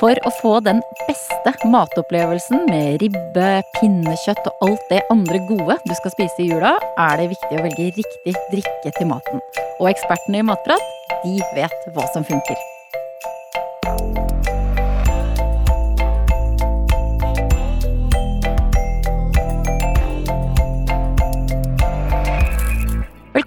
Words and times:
For 0.00 0.16
å 0.24 0.30
få 0.38 0.52
den 0.64 0.78
beste 1.04 1.52
matopplevelsen 1.68 2.62
med 2.70 3.02
ribbe, 3.02 3.48
pinnekjøtt 3.76 4.48
og 4.48 4.64
alt 4.64 4.86
det 4.88 5.02
andre 5.12 5.42
gode 5.50 5.76
du 5.84 5.92
skal 5.98 6.14
spise 6.14 6.40
i 6.40 6.48
jula, 6.48 6.72
er 6.96 7.20
det 7.20 7.28
viktig 7.34 7.60
å 7.60 7.66
velge 7.68 7.90
riktig 8.00 8.36
drikke 8.54 8.96
til 8.96 9.12
maten. 9.12 9.44
Og 9.76 9.92
ekspertene 9.92 10.40
i 10.40 10.50
Matprat, 10.54 10.90
de 11.20 11.36
vet 11.52 11.88
hva 11.92 12.08
som 12.16 12.24
funker. 12.24 12.69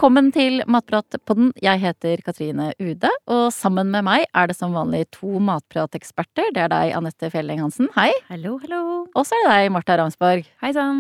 Velkommen 0.04 0.33
til 0.35 0.57
Matpratpodden. 0.67 1.53
Jeg 1.63 1.80
heter 1.80 2.20
Katrine 2.25 2.73
Ude, 2.75 3.07
og 3.31 3.45
sammen 3.55 3.88
med 3.88 4.03
meg 4.03 4.26
er 4.35 4.49
det 4.52 4.57
som 4.57 4.73
vanlig 4.76 5.05
to 5.16 5.38
matprateksperter. 5.39 6.49
Det 6.52 6.59
er 6.66 6.73
deg, 6.73 6.89
Anette 6.98 7.29
Fjelleng 7.31 7.62
Hansen. 7.63 7.88
Hei. 7.95 8.09
Hallo, 8.27 8.57
hallo. 8.66 8.81
Og 9.07 9.23
så 9.23 9.38
er 9.38 9.45
det 9.45 9.53
deg, 9.53 9.70
Marta 9.71 9.95
Ramsborg. 10.02 10.49
Hei 10.59 10.73
sann. 10.76 10.99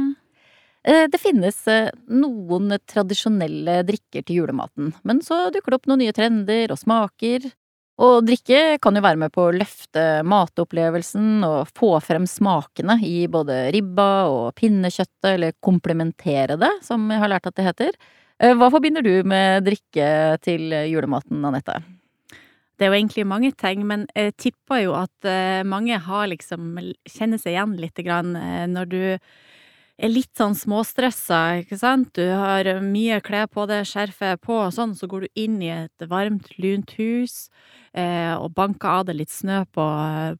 Eh, 0.87 1.09
det 1.11 1.19
finnes 1.19 1.59
eh, 1.67 1.91
noen 2.15 2.77
tradisjonelle 2.93 3.81
drikker 3.91 4.23
til 4.23 4.39
julematen, 4.39 4.95
men 5.03 5.19
så 5.19 5.49
dukker 5.51 5.75
det 5.75 5.81
opp 5.81 5.91
noen 5.91 6.05
nye 6.05 6.15
trender 6.15 6.71
og 6.71 6.79
smaker. 6.79 7.51
Og 8.07 8.23
drikke 8.23 8.79
kan 8.79 8.95
jo 8.95 9.03
være 9.03 9.25
med 9.27 9.35
på 9.35 9.49
å 9.49 9.53
løfte 9.59 10.07
matopplevelsen 10.23 11.43
og 11.43 11.75
få 11.75 11.97
frem 12.07 12.23
smakene 12.23 13.01
i 13.03 13.27
både 13.27 13.65
ribba 13.75 14.29
og 14.31 14.53
pinnekjøttet, 14.55 15.33
eller 15.35 15.59
komplementere 15.59 16.55
det, 16.55 16.75
som 16.87 17.03
jeg 17.11 17.19
har 17.19 17.35
lært 17.35 17.51
at 17.51 17.59
det 17.59 17.67
heter. 17.73 18.03
Eh, 18.41 18.53
hva 18.57 18.69
forbinder 18.73 19.05
du 19.05 19.13
med 19.27 19.65
drikke 19.67 20.07
til 20.43 20.73
julematen, 20.89 21.43
Anette? 21.45 21.79
Det 22.73 22.87
er 22.87 22.89
jo 22.89 22.97
egentlig 22.97 23.25
mange 23.29 23.51
ting, 23.53 23.83
men 23.87 24.07
jeg 24.17 24.33
tipper 24.41 24.83
jo 24.87 24.95
at 24.97 25.27
eh, 25.29 25.61
mange 25.67 25.99
har 26.01 26.29
liksom 26.31 26.79
kjenner 27.05 27.39
seg 27.39 27.53
igjen 27.53 27.75
litt 27.79 28.01
grann 28.03 28.33
eh, 28.35 28.65
når 28.71 28.89
du 28.89 29.01
er 29.13 30.09
litt 30.09 30.31
sånn 30.35 30.57
småstressa, 30.57 31.61
ikke 31.61 31.77
sant. 31.77 32.15
Du 32.17 32.25
har 32.25 32.65
mye 32.81 33.21
klær 33.23 33.45
på 33.53 33.67
deg, 33.69 33.85
skjerfet 33.85 34.41
på 34.41 34.57
og 34.65 34.73
sånn, 34.73 34.97
så 34.97 35.07
går 35.07 35.27
du 35.27 35.43
inn 35.45 35.61
i 35.61 35.69
et 35.69 36.07
varmt, 36.09 36.49
lunt 36.57 36.95
hus 36.97 37.45
og 37.93 38.47
banker 38.57 38.89
av 38.89 39.03
deg 39.05 39.19
litt 39.19 39.29
snø 39.29 39.59
på, 39.69 39.85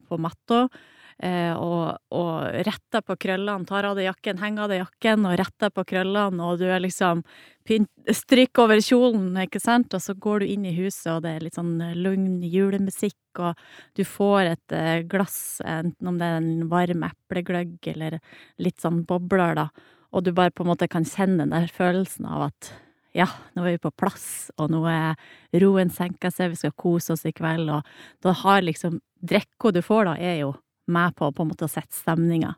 på 0.09 0.17
matta. 0.17 0.63
Eh, 1.21 1.53
og, 1.53 1.99
og 2.15 2.63
retter 2.65 3.03
på 3.05 3.15
krøllene, 3.25 3.67
tar 3.69 3.85
av 3.85 3.97
deg 3.97 4.07
jakken, 4.09 4.39
henger 4.41 4.65
av 4.65 4.71
deg 4.71 4.81
jakken 4.81 5.27
og 5.29 5.37
retter 5.39 5.73
på 5.73 5.85
krøllene, 5.93 6.41
og 6.43 6.61
du 6.61 6.65
er 6.67 6.81
liksom 6.83 7.21
stryk 8.11 8.59
over 8.59 8.81
kjolen, 8.83 9.29
ikke 9.45 9.61
sant, 9.63 9.93
og 9.95 10.03
så 10.03 10.15
går 10.19 10.43
du 10.43 10.51
inn 10.51 10.65
i 10.67 10.75
huset, 10.75 11.11
og 11.13 11.23
det 11.23 11.35
er 11.35 11.45
litt 11.45 11.59
sånn 11.59 11.77
lugn 11.95 12.41
julemusikk, 12.43 13.19
og 13.39 13.59
du 13.95 14.03
får 14.07 14.53
et 14.55 14.75
eh, 14.75 15.03
glass, 15.09 15.61
enten 15.61 16.11
om 16.11 16.19
det 16.19 16.29
er 16.29 16.39
en 16.41 16.67
varm 16.71 17.05
eplegløgg 17.07 17.91
eller 17.93 18.17
litt 18.61 18.81
sånn 18.83 19.03
bobler, 19.07 19.55
da, 19.61 19.69
og 20.13 20.25
du 20.25 20.33
bare 20.35 20.53
på 20.53 20.65
en 20.65 20.73
måte 20.73 20.89
kan 20.91 21.07
kjenne 21.07 21.45
den 21.45 21.55
der 21.55 21.71
følelsen 21.71 22.27
av 22.29 22.49
at 22.49 22.73
ja, 23.13 23.27
nå 23.53 23.63
er 23.63 23.75
vi 23.75 23.83
på 23.85 23.93
plass, 23.93 24.49
og 24.57 24.71
nå 24.73 24.81
er 24.89 25.13
roen 25.61 25.91
senka 25.93 26.31
seg, 26.33 26.53
vi 26.53 26.63
skal 26.63 26.73
kose 26.77 27.13
oss 27.13 27.25
i 27.29 27.33
kveld, 27.35 27.69
og 27.69 28.25
da 28.25 28.35
har 28.43 28.65
liksom 28.65 28.99
Drikka 29.23 29.69
du 29.71 29.79
får 29.79 30.09
da, 30.09 30.13
er 30.19 30.41
jo 30.41 30.49
med 30.91 31.15
på 31.15 31.31
på 31.31 31.43
en 31.43 31.51
måte 31.53 31.67
å 31.67 31.71
sette 31.71 31.95
stemninga. 31.95 32.53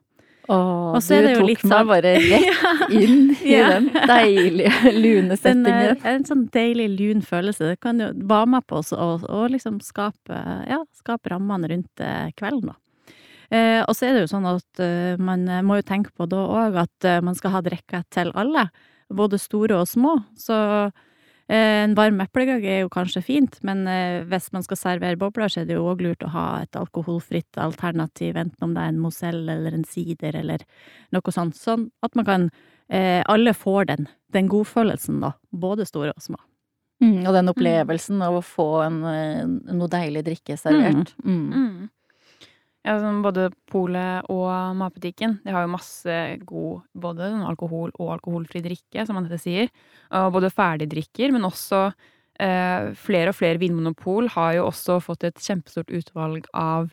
Åh, 0.47 0.93
du 1.01 1.41
litt 1.47 1.63
sånn 1.63 1.71
tok 1.71 1.71
meg 1.71 1.87
bare 1.89 2.11
rett 2.21 2.91
inn 2.93 3.31
i 3.39 3.55
ja. 3.55 3.69
den 3.73 3.87
deilige, 4.05 4.91
lune 5.03 5.37
settingen. 5.39 5.95
Den, 5.95 6.03
en 6.11 6.25
sånn 6.27 6.43
deilig, 6.53 6.89
lun 6.99 7.23
følelse. 7.25 7.71
Det 7.73 7.79
kan 7.81 8.01
jo 8.01 8.11
være 8.29 8.51
med 8.53 8.67
på 8.69 8.81
å 8.81 9.45
liksom 9.49 9.79
skape, 9.85 10.41
ja, 10.69 10.83
skape 10.97 11.33
rammene 11.33 11.71
rundt 11.73 12.03
eh, 12.03 12.29
kvelden, 12.37 12.73
da. 12.73 12.79
Eh, 13.53 13.81
og 13.85 13.93
så 13.93 14.07
er 14.07 14.15
det 14.15 14.25
jo 14.25 14.29
sånn 14.31 14.45
at 14.49 14.79
uh, 14.81 15.17
man 15.21 15.45
må 15.65 15.77
jo 15.77 15.85
tenke 15.85 16.09
på 16.17 16.25
da 16.29 16.39
òg 16.63 16.79
at 16.81 17.05
uh, 17.05 17.19
man 17.25 17.37
skal 17.37 17.53
ha 17.53 17.65
drikke 17.65 18.01
til 18.13 18.31
alle. 18.37 18.67
Både 19.13 19.37
store 19.37 19.83
og 19.83 19.89
små. 19.89 20.15
Så 20.37 20.55
Eh, 20.57 20.89
en 21.47 21.93
varm 21.93 22.21
eplekake 22.23 22.65
er 22.65 22.79
jo 22.81 22.89
kanskje 22.89 23.21
fint, 23.21 23.59
men 23.67 23.83
eh, 23.89 24.23
hvis 24.25 24.47
man 24.55 24.63
skal 24.65 24.79
servere 24.79 25.19
bobler, 25.21 25.51
så 25.51 25.61
er 25.61 25.67
det 25.69 25.77
jo 25.77 25.85
òg 25.91 26.01
lurt 26.01 26.25
å 26.25 26.31
ha 26.33 26.45
et 26.63 26.77
alkoholfritt 26.79 27.59
alternativ, 27.61 28.33
enten 28.41 28.65
om 28.65 28.73
det 28.73 28.81
er 28.81 28.93
en 28.93 29.01
Mozell 29.03 29.43
eller 29.53 29.77
en 29.77 29.85
sider 29.85 30.37
eller 30.41 30.65
noe 31.13 31.35
sånt, 31.35 31.57
sånn 31.59 31.91
at 32.05 32.17
man 32.17 32.25
kan 32.25 32.49
eh, 32.89 33.21
Alle 33.29 33.53
får 33.53 33.91
den, 33.91 34.09
den 34.33 34.49
godfølelsen, 34.49 35.21
da, 35.21 35.35
både 35.51 35.85
store 35.85 36.15
og 36.17 36.25
små. 36.25 36.41
Mm, 37.03 37.25
og 37.27 37.33
den 37.35 37.51
opplevelsen 37.51 38.21
av 38.23 38.37
å 38.39 38.45
få 38.45 38.69
en, 38.85 39.01
noe 39.67 39.91
deilig 39.91 40.23
drikke 40.25 40.55
servert. 40.57 41.11
Mm. 41.25 41.49
Mm. 41.51 41.89
Ja, 42.85 42.99
både 43.25 43.47
polet 43.71 44.27
og 44.29 44.75
matbutikken 44.77 45.39
de 45.41 45.53
har 45.55 45.63
jo 45.65 45.71
masse 45.73 46.17
god 46.45 46.83
både 46.93 47.31
sånn 47.31 47.47
alkohol 47.49 47.89
og 47.97 48.11
alkoholfri 48.19 48.61
drikke, 48.61 49.07
som 49.07 49.17
man 49.17 49.25
dette 49.25 49.41
sier. 49.41 49.71
Og 50.13 50.29
både 50.35 50.51
ferdigdrikker, 50.53 51.33
men 51.33 51.47
også 51.49 51.87
eh, 51.89 52.93
flere 53.01 53.33
og 53.33 53.39
flere 53.39 53.61
vinmonopol 53.61 54.29
har 54.35 54.59
jo 54.59 54.67
også 54.67 54.99
fått 55.01 55.25
et 55.25 55.41
kjempestort 55.41 55.89
utvalg 55.89 56.45
av 56.53 56.91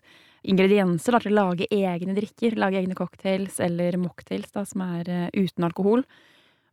ingredienser 0.49 1.13
da, 1.13 1.21
til 1.23 1.37
å 1.37 1.43
lage 1.43 1.69
egne 1.69 2.17
drikker. 2.17 2.57
Lage 2.57 2.81
egne 2.81 2.97
cocktails 2.97 3.61
eller 3.61 4.01
mocktails 4.01 4.49
da, 4.57 4.65
som 4.65 4.87
er 4.89 5.13
eh, 5.13 5.29
uten 5.37 5.69
alkohol. 5.69 6.07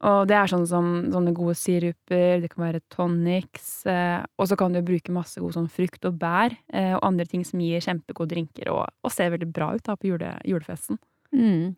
Og 0.07 0.29
det 0.29 0.37
er 0.37 0.47
sånn 0.47 0.63
som 0.69 0.85
sånne 1.11 1.33
gode 1.35 1.57
siruper, 1.59 2.39
det 2.39 2.49
kan 2.53 2.63
være 2.69 2.79
tonics, 2.93 3.83
eh, 3.89 4.21
og 4.39 4.47
så 4.47 4.55
kan 4.59 4.71
du 4.71 4.79
bruke 4.85 5.11
masse 5.11 5.41
god 5.43 5.57
sånn 5.57 5.67
frukt 5.71 6.07
og 6.07 6.15
bær 6.21 6.55
eh, 6.71 6.93
og 6.93 7.03
andre 7.03 7.27
ting 7.27 7.43
som 7.47 7.59
gir 7.59 7.83
kjempegode 7.83 8.31
drinker 8.31 8.71
og, 8.71 8.85
og 9.03 9.11
ser 9.11 9.33
veldig 9.33 9.49
bra 9.51 9.73
ut 9.75 9.83
da 9.83 9.97
på 9.99 10.13
jule, 10.13 10.31
julefesten. 10.47 11.01
Mm. 11.35 11.75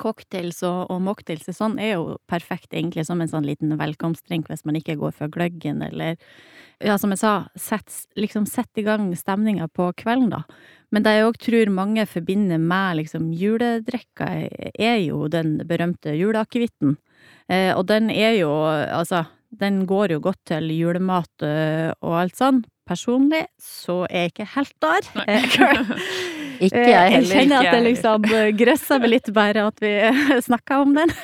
Cocktails 0.00 0.62
og, 0.66 0.90
og 0.90 1.02
mocktails 1.04 1.46
sånn 1.54 1.76
er 1.78 1.94
jo 1.94 2.16
perfekt 2.30 2.74
egentlig 2.74 3.04
som 3.06 3.20
en 3.22 3.30
sånn 3.30 3.46
liten 3.46 3.76
velkomstdrink 3.78 4.48
hvis 4.50 4.64
man 4.66 4.78
ikke 4.80 4.96
går 5.00 5.14
for 5.16 5.32
gløggen 5.32 5.84
eller 5.86 6.18
Ja, 6.82 6.96
som 6.98 7.12
jeg 7.14 7.20
sa, 7.20 7.32
sett, 7.54 7.94
liksom 8.18 8.42
sett 8.48 8.80
i 8.80 8.82
gang 8.82 9.12
stemninga 9.14 9.68
på 9.70 9.92
kvelden, 9.94 10.32
da. 10.32 10.40
Men 10.90 11.04
det 11.04 11.12
jeg 11.14 11.28
òg 11.28 11.36
tror 11.38 11.70
mange 11.70 12.06
forbinder 12.10 12.58
med 12.58 12.96
liksom 12.98 13.28
juledrikka, 13.38 14.26
er 14.74 14.96
jo 15.04 15.28
den 15.30 15.60
berømte 15.68 16.16
juleakevitten. 16.18 16.96
Eh, 17.50 17.70
og 17.76 17.86
den 17.90 18.10
er 18.10 18.36
jo, 18.38 18.50
altså, 18.68 19.24
den 19.60 19.84
går 19.86 20.16
jo 20.16 20.22
godt 20.24 20.40
til 20.52 20.70
julemat 20.74 21.46
eh, 21.46 21.90
og 22.02 22.20
alt 22.24 22.38
sånn. 22.38 22.62
Personlig 22.88 23.44
så 23.62 24.02
er 24.08 24.26
jeg 24.26 24.32
ikke 24.32 24.48
helt 24.56 24.74
der. 24.82 25.06
ikke 26.66 26.82
jeg 26.82 27.12
heller. 27.14 27.20
Jeg 27.20 27.28
kjenner 27.30 27.60
at 27.60 27.76
det 27.76 27.82
liksom 27.86 28.26
grøsser 28.58 29.02
meg 29.02 29.12
litt 29.12 29.30
bare 29.34 29.68
at 29.70 29.84
vi 29.84 29.92
snakker 30.48 30.82
om 30.82 30.96
den. 30.98 31.14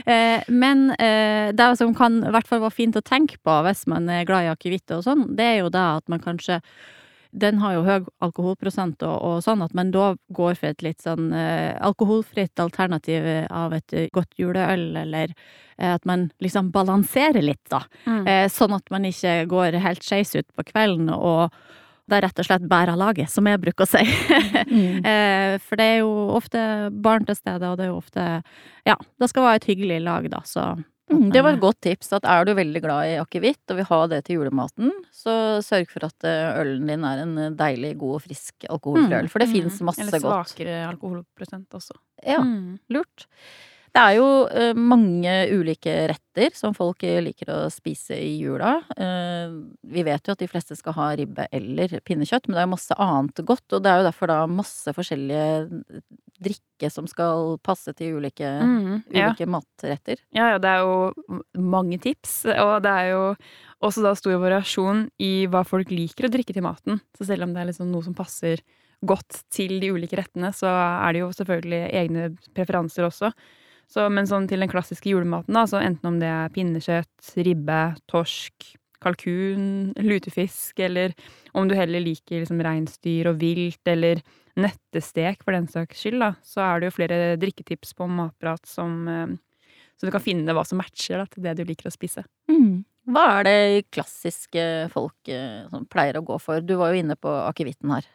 Men 0.62 0.88
det 0.98 1.68
som 1.78 1.94
kan 1.96 2.18
i 2.26 2.34
hvert 2.34 2.50
fall 2.50 2.60
være 2.64 2.74
fint 2.74 2.98
å 2.98 3.06
tenke 3.06 3.38
på 3.38 3.54
hvis 3.66 3.86
man 3.90 4.10
er 4.12 4.26
glad 4.28 4.48
i 4.48 4.50
akevitt 4.50 4.92
og 4.98 5.06
sånn, 5.06 5.24
det 5.38 5.46
er 5.46 5.56
jo 5.62 5.70
da 5.72 5.86
at 6.00 6.10
man 6.10 6.22
kanskje 6.22 6.58
den 7.36 7.60
har 7.60 7.76
jo 7.76 7.84
høy 7.84 8.08
alkoholprosent 8.24 9.02
og, 9.06 9.16
og, 9.20 9.36
sånn, 9.44 9.62
at 9.64 9.74
man 9.76 9.92
da 9.94 10.14
går 10.34 10.56
for 10.58 10.72
et 10.72 10.84
litt 10.84 11.04
sånn 11.04 11.30
eh, 11.36 11.76
alkoholfritt 11.84 12.62
alternativ 12.62 13.26
av 13.52 13.76
et 13.76 13.96
eh, 13.96 14.08
godt 14.14 14.38
juleøl, 14.40 14.88
eller 15.02 15.32
eh, 15.32 15.92
at 15.92 16.06
man 16.08 16.30
liksom 16.42 16.72
balanserer 16.74 17.44
litt, 17.44 17.64
da. 17.72 17.82
Mm. 18.06 18.22
Eh, 18.24 18.46
sånn 18.52 18.76
at 18.76 18.88
man 18.94 19.08
ikke 19.08 19.42
går 19.52 19.76
helt 19.84 20.06
skeis 20.06 20.32
ut 20.38 20.48
på 20.56 20.66
kvelden 20.72 21.12
og 21.16 21.52
det 22.06 22.20
er 22.20 22.22
rett 22.28 22.38
og 22.38 22.46
slett 22.46 22.66
bærer 22.70 22.98
laget, 22.98 23.30
som 23.32 23.46
jeg 23.50 23.58
bruker 23.62 23.82
å 23.82 23.90
si. 23.90 24.02
mm. 24.70 25.06
Eh, 25.16 25.56
for 25.62 25.78
det 25.78 25.86
er 25.86 25.98
jo 26.00 26.10
ofte 26.36 26.60
barn 26.92 27.26
til 27.26 27.36
stede, 27.38 27.68
og 27.68 27.78
det 27.78 27.86
er 27.86 27.90
jo 27.90 27.98
ofte 28.00 28.26
Ja, 28.86 28.96
det 29.20 29.28
skal 29.30 29.46
være 29.46 29.60
et 29.60 29.68
hyggelig 29.70 29.98
lag, 30.04 30.28
da, 30.30 30.40
så 30.46 30.74
Mm, 31.12 31.28
det 31.30 31.42
var 31.44 31.54
et 31.54 31.62
godt 31.62 31.78
tips. 31.86 32.10
at 32.16 32.24
Er 32.26 32.44
du 32.44 32.52
veldig 32.58 32.82
glad 32.82 33.12
i 33.12 33.18
akevitt 33.20 33.70
og 33.70 33.78
vil 33.78 33.88
ha 33.90 34.00
det 34.10 34.24
til 34.26 34.40
julematen, 34.40 34.90
så 35.14 35.62
sørg 35.62 35.90
for 35.92 36.08
at 36.08 36.26
eh, 36.26 36.58
ølen 36.62 36.90
din 36.90 37.06
er 37.06 37.22
en 37.22 37.36
eh, 37.38 37.54
deilig, 37.54 37.94
god 38.00 38.18
og 38.18 38.24
frisk 38.26 38.66
alkoholfri 38.68 39.20
øl. 39.20 39.30
For 39.30 39.42
det 39.42 39.48
mm. 39.50 39.54
fins 39.54 39.80
masse 39.86 40.02
godt. 40.02 40.18
Eller 40.18 40.26
svakere 40.26 40.82
alkoholprosent 40.90 41.78
også. 41.78 41.98
Ja, 42.26 42.42
mm. 42.42 42.78
lurt. 42.96 43.28
Det 43.96 44.02
er 44.02 44.18
jo 44.18 44.28
uh, 44.44 44.76
mange 44.76 45.32
ulike 45.56 45.92
retter 46.10 46.52
som 46.52 46.74
folk 46.76 47.00
liker 47.00 47.48
å 47.48 47.58
spise 47.72 48.18
i 48.20 48.34
jula. 48.42 48.74
Uh, 48.92 49.72
vi 49.88 50.04
vet 50.04 50.28
jo 50.28 50.34
at 50.36 50.42
de 50.42 50.48
fleste 50.50 50.76
skal 50.76 50.96
ha 50.98 51.06
ribbe 51.16 51.46
eller 51.48 51.96
pinnekjøtt, 52.04 52.44
men 52.46 52.58
det 52.58 52.60
er 52.60 52.68
jo 52.68 52.74
masse 52.74 52.98
annet 53.00 53.40
godt. 53.48 53.64
Og 53.72 53.80
det 53.80 53.92
er 53.92 54.02
jo 54.02 54.08
derfor 54.10 54.32
da 54.32 54.38
masse 54.50 54.92
forskjellige 54.92 56.04
drikke 56.44 56.92
som 56.92 57.08
skal 57.08 57.56
passe 57.64 57.96
til 57.96 58.20
ulike, 58.20 58.44
mm, 58.44 58.94
ja. 59.16 59.30
ulike 59.30 59.48
matretter. 59.48 60.20
Ja, 60.36 60.52
ja, 60.52 60.60
det 60.60 60.74
er 60.74 60.84
jo 60.84 61.40
mange 61.56 61.96
tips. 62.02 62.42
Og 62.52 62.76
det 62.84 62.92
er 62.92 63.12
jo 63.14 63.22
også 63.86 64.04
da 64.04 64.12
stor 64.18 64.36
variasjon 64.44 65.06
i 65.24 65.46
hva 65.48 65.64
folk 65.64 65.88
liker 65.94 66.28
å 66.28 66.34
drikke 66.36 66.52
til 66.52 66.68
maten. 66.68 67.00
Så 67.16 67.30
selv 67.32 67.48
om 67.48 67.56
det 67.56 67.64
er 67.64 67.72
liksom 67.72 67.88
noe 67.92 68.04
som 68.04 68.16
passer 68.16 68.60
godt 69.06 69.44
til 69.52 69.78
de 69.80 69.92
ulike 69.92 70.20
rettene, 70.20 70.52
så 70.56 70.68
er 70.68 71.16
det 71.16 71.24
jo 71.24 71.32
selvfølgelig 71.36 71.86
egne 71.96 72.34
preferanser 72.56 73.08
også. 73.08 73.32
Så, 73.90 74.08
men 74.10 74.26
sånn 74.26 74.48
til 74.50 74.62
den 74.62 74.70
klassiske 74.70 75.12
julematen, 75.12 75.54
da, 75.54 75.62
så 75.70 75.78
enten 75.78 76.10
om 76.10 76.18
det 76.18 76.30
er 76.30 76.50
pinnekjøtt, 76.54 77.30
ribbe, 77.46 77.82
torsk, 78.10 78.72
kalkun, 79.02 79.92
lutefisk, 80.02 80.80
eller 80.82 81.14
om 81.54 81.68
du 81.68 81.76
heller 81.78 82.02
liker 82.02 82.42
liksom 82.42 82.62
reinsdyr 82.64 83.30
og 83.30 83.38
vilt, 83.40 83.82
eller 83.88 84.22
nøttestek 84.56 85.44
for 85.44 85.54
den 85.54 85.68
saks 85.70 86.00
skyld, 86.02 86.18
da, 86.22 86.32
så 86.44 86.64
er 86.64 86.80
det 86.80 86.90
jo 86.90 86.96
flere 86.96 87.20
drikketips 87.40 87.92
på 87.96 88.08
Matprat 88.08 88.64
som 88.68 89.02
eh, 89.08 89.36
Så 89.96 90.08
du 90.08 90.12
kan 90.12 90.20
finne 90.20 90.52
hva 90.52 90.64
som 90.66 90.76
matcher 90.76 91.22
da, 91.22 91.24
til 91.30 91.44
det 91.44 91.54
du 91.56 91.62
liker 91.64 91.88
å 91.88 91.94
spise. 91.94 92.26
Mm. 92.52 92.84
Hva 93.06 93.22
er 93.36 93.46
det 93.46 93.86
klassiske 93.94 94.62
folk 94.90 95.30
eh, 95.30 95.68
som 95.70 95.84
pleier 95.90 96.18
å 96.18 96.24
gå 96.26 96.40
for? 96.42 96.64
Du 96.64 96.74
var 96.80 96.90
jo 96.90 97.04
inne 97.04 97.14
på 97.14 97.30
akevitten 97.30 97.92
her. 97.94 98.08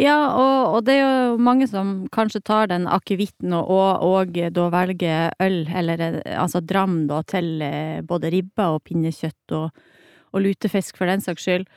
Ja, 0.00 0.16
og, 0.34 0.74
og, 0.74 0.78
det 0.88 0.96
er 0.98 1.04
jo 1.04 1.38
mange 1.38 1.68
som 1.70 1.94
kanskje 2.14 2.42
tar 2.42 2.72
den 2.72 2.88
akevitten 2.90 3.54
og, 3.54 4.02
og, 4.02 4.34
da 4.34 4.66
velger 4.74 5.32
øl, 5.46 5.62
eller 5.70 6.06
eh, 6.08 6.20
altså 6.34 6.60
dram, 6.60 7.04
da, 7.10 7.22
til 7.22 7.62
både 8.08 8.34
ribba 8.34 8.72
og 8.74 8.82
pinnekjøtt 8.90 9.56
og, 9.58 9.82
og 10.34 10.46
lutefisk, 10.48 10.98
for 10.98 11.10
den 11.10 11.22
saks 11.22 11.46
skyld. 11.46 11.68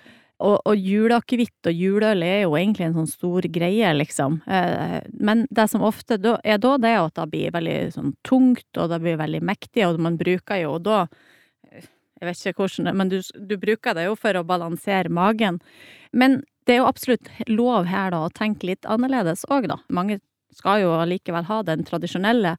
Og, 0.43 0.57
og 0.67 0.75
juleakevitt 0.75 1.69
og 1.69 1.77
juleøl 1.79 2.23
er 2.27 2.41
jo 2.43 2.57
egentlig 2.59 2.89
en 2.89 2.97
sånn 2.97 3.07
stor 3.07 3.45
greie, 3.55 3.91
liksom. 3.95 4.41
Eh, 4.51 4.97
men 5.15 5.45
det 5.47 5.69
som 5.71 5.85
ofte 5.87 6.17
er 6.17 6.59
da, 6.59 6.73
det 6.75 6.91
er 6.91 6.99
at 6.99 7.15
det 7.21 7.29
blir 7.31 7.53
veldig 7.55 7.77
sånn 7.93 8.11
tungt, 8.27 8.67
og 8.75 8.91
det 8.91 8.99
blir 9.03 9.21
veldig 9.21 9.41
mektig, 9.47 9.85
og 9.87 10.01
man 10.03 10.19
bruker 10.19 10.59
jo 10.65 10.75
da 10.83 11.05
Jeg 12.21 12.29
vet 12.29 12.43
ikke 12.49 12.65
hvordan 12.65 12.95
Men 12.95 13.11
du, 13.11 13.19
du 13.21 13.55
bruker 13.59 13.95
det 13.97 14.07
jo 14.07 14.15
for 14.19 14.37
å 14.37 14.45
balansere 14.47 15.11
magen. 15.11 15.59
Men 16.13 16.41
det 16.65 16.75
er 16.75 16.81
jo 16.81 16.89
absolutt 16.89 17.29
lov 17.51 17.89
her 17.91 18.13
da 18.13 18.23
å 18.25 18.33
tenke 18.33 18.69
litt 18.71 18.87
annerledes 18.89 19.45
òg, 19.53 19.67
da. 19.69 19.79
Mange 19.93 20.19
skal 20.55 20.85
jo 20.85 20.93
allikevel 20.95 21.47
ha 21.49 21.61
den 21.67 21.83
tradisjonelle. 21.85 22.55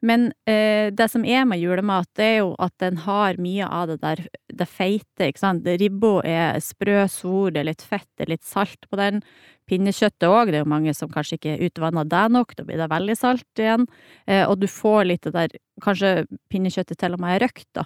Men 0.00 0.30
eh, 0.48 0.88
det 0.96 1.10
som 1.12 1.24
er 1.28 1.44
med 1.48 1.60
julemat, 1.60 2.08
det 2.16 2.24
er 2.24 2.38
jo 2.38 2.52
at 2.62 2.72
den 2.80 3.02
har 3.04 3.36
mye 3.40 3.66
av 3.68 3.90
det 3.90 3.98
der 4.00 4.22
det 4.48 4.68
feite, 4.68 5.28
ikke 5.28 5.42
sant. 5.42 5.68
Ribba 5.80 6.12
er 6.24 6.60
sprø 6.64 7.04
svor, 7.12 7.52
det 7.52 7.62
er 7.62 7.68
litt 7.68 7.84
fett, 7.84 8.08
det 8.16 8.24
er 8.24 8.32
litt 8.32 8.46
salt 8.48 8.88
på 8.88 8.96
den. 9.00 9.20
Pinnekjøttet 9.68 10.28
òg, 10.28 10.50
det 10.50 10.60
er 10.60 10.64
jo 10.64 10.72
mange 10.72 10.94
som 10.96 11.12
kanskje 11.12 11.36
ikke 11.36 11.58
utvanner 11.68 12.08
det 12.08 12.24
nok, 12.32 12.56
da 12.56 12.64
blir 12.66 12.80
det 12.80 12.88
veldig 12.90 13.16
salt 13.18 13.60
igjen. 13.60 13.86
Eh, 14.24 14.46
og 14.46 14.56
du 14.62 14.68
får 14.72 15.04
litt 15.10 15.28
det 15.28 15.34
der, 15.36 15.58
kanskje 15.84 16.14
pinnekjøttet 16.52 17.00
til 17.00 17.16
og 17.16 17.22
med 17.22 17.36
er 17.36 17.44
røkt, 17.48 17.68
da. 17.76 17.84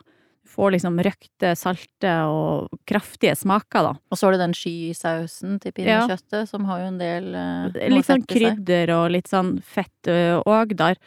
Får 0.55 0.75
liksom 0.75 0.99
røkte, 1.03 1.55
salte 1.59 2.15
og 2.31 2.81
kraftige 2.87 3.35
smaker, 3.39 3.89
da. 3.89 3.93
Og 4.11 4.19
så 4.19 4.27
har 4.27 4.35
du 4.35 4.43
den 4.45 4.57
skysausen 4.57 5.59
til 5.63 5.75
pinnekjøttet, 5.75 6.43
ja. 6.45 6.49
som 6.51 6.67
har 6.69 6.83
jo 6.83 6.89
en 6.93 6.99
del 7.01 7.31
eh, 7.35 7.93
Litt 7.95 8.11
sånn 8.11 8.27
krydder 8.29 8.93
og 8.95 9.07
litt 9.15 9.31
sånn 9.31 9.57
fett 9.65 10.13
òg 10.45 10.77
der 10.79 11.01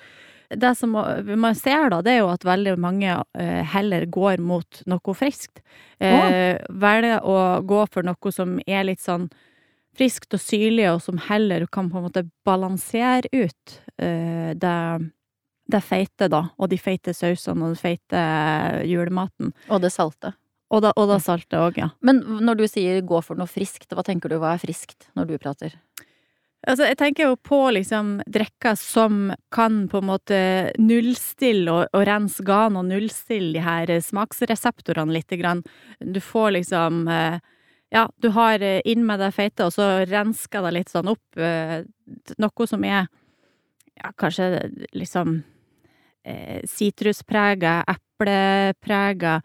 det 0.48 0.70
som 0.80 0.94
man 0.96 1.56
ser 1.60 1.90
da, 1.92 1.98
det 2.00 2.14
er 2.14 2.22
jo 2.22 2.30
at 2.32 2.46
veldig 2.48 2.78
mange 2.80 3.18
heller 3.68 4.06
går 4.08 4.40
mot 4.40 4.78
noe 4.88 5.16
friskt. 5.18 5.60
Eh, 6.00 6.56
velger 6.72 7.20
å 7.28 7.60
gå 7.68 7.82
for 7.92 8.08
noe 8.08 8.32
som 8.32 8.56
er 8.64 8.86
litt 8.88 9.04
sånn 9.04 9.28
friskt 9.98 10.36
og 10.38 10.42
syrlig, 10.42 10.88
og 10.92 11.02
som 11.04 11.20
heller 11.28 11.66
kan 11.72 11.90
på 11.92 12.00
en 12.00 12.08
måte 12.08 12.26
balansere 12.48 13.30
ut 13.34 13.78
eh, 13.98 14.54
det, 14.58 14.78
det 15.68 15.84
feite, 15.84 16.30
da. 16.32 16.48
Og 16.58 16.72
de 16.72 16.80
feite 16.80 17.14
sausene 17.16 17.64
og 17.66 17.74
den 17.74 17.80
feite 17.80 18.22
julematen. 18.88 19.54
Og 19.70 19.84
det 19.84 19.92
salte. 19.96 20.34
Og 20.68 20.84
da, 20.84 20.92
og 21.00 21.08
da 21.08 21.18
salte 21.24 21.60
òg, 21.64 21.80
ja. 21.80 21.92
Men 22.04 22.20
når 22.44 22.60
du 22.60 22.66
sier 22.68 23.00
gå 23.08 23.22
for 23.24 23.40
noe 23.40 23.48
friskt, 23.48 23.94
hva 23.96 24.04
tenker 24.04 24.32
du 24.32 24.40
hva 24.42 24.56
er 24.56 24.64
friskt 24.64 25.08
når 25.16 25.30
du 25.30 25.38
prater? 25.40 25.78
Altså, 26.68 26.88
jeg 26.90 26.98
tenker 27.00 27.30
jo 27.30 27.36
på 27.40 27.60
liksom 27.72 28.18
drikker 28.28 28.76
som 28.80 29.30
kan 29.54 29.86
på 29.88 30.02
en 30.02 30.10
måte 30.10 30.40
nullstille 30.82 31.72
og, 31.72 31.94
og 31.96 32.08
rense 32.10 32.44
gan 32.44 32.76
og 32.76 32.90
nullstille 32.90 33.54
de 33.56 33.64
her 33.64 33.94
smaksreseptorene 34.04 35.16
lite 35.16 35.38
grann. 35.40 35.62
Du 36.02 36.20
får 36.24 36.58
liksom 36.58 37.06
eh, 37.08 37.38
Ja, 37.94 38.10
du 38.20 38.34
har 38.36 38.60
eh, 38.60 38.82
inn 38.84 39.06
med 39.08 39.22
det 39.24 39.32
feite, 39.38 39.70
og 39.70 39.72
så 39.78 40.04
rensker 40.10 40.66
det 40.66 40.74
litt 40.76 40.92
sånn 40.92 41.08
opp. 41.14 41.40
Eh, 41.40 41.86
noe 42.36 42.68
som 42.68 42.84
er 42.84 43.06
ja, 43.96 44.12
kanskje 44.20 44.68
liksom 44.92 45.40
sitrusprega, 46.68 47.84
eh, 47.88 47.96
epleprega. 47.96 49.42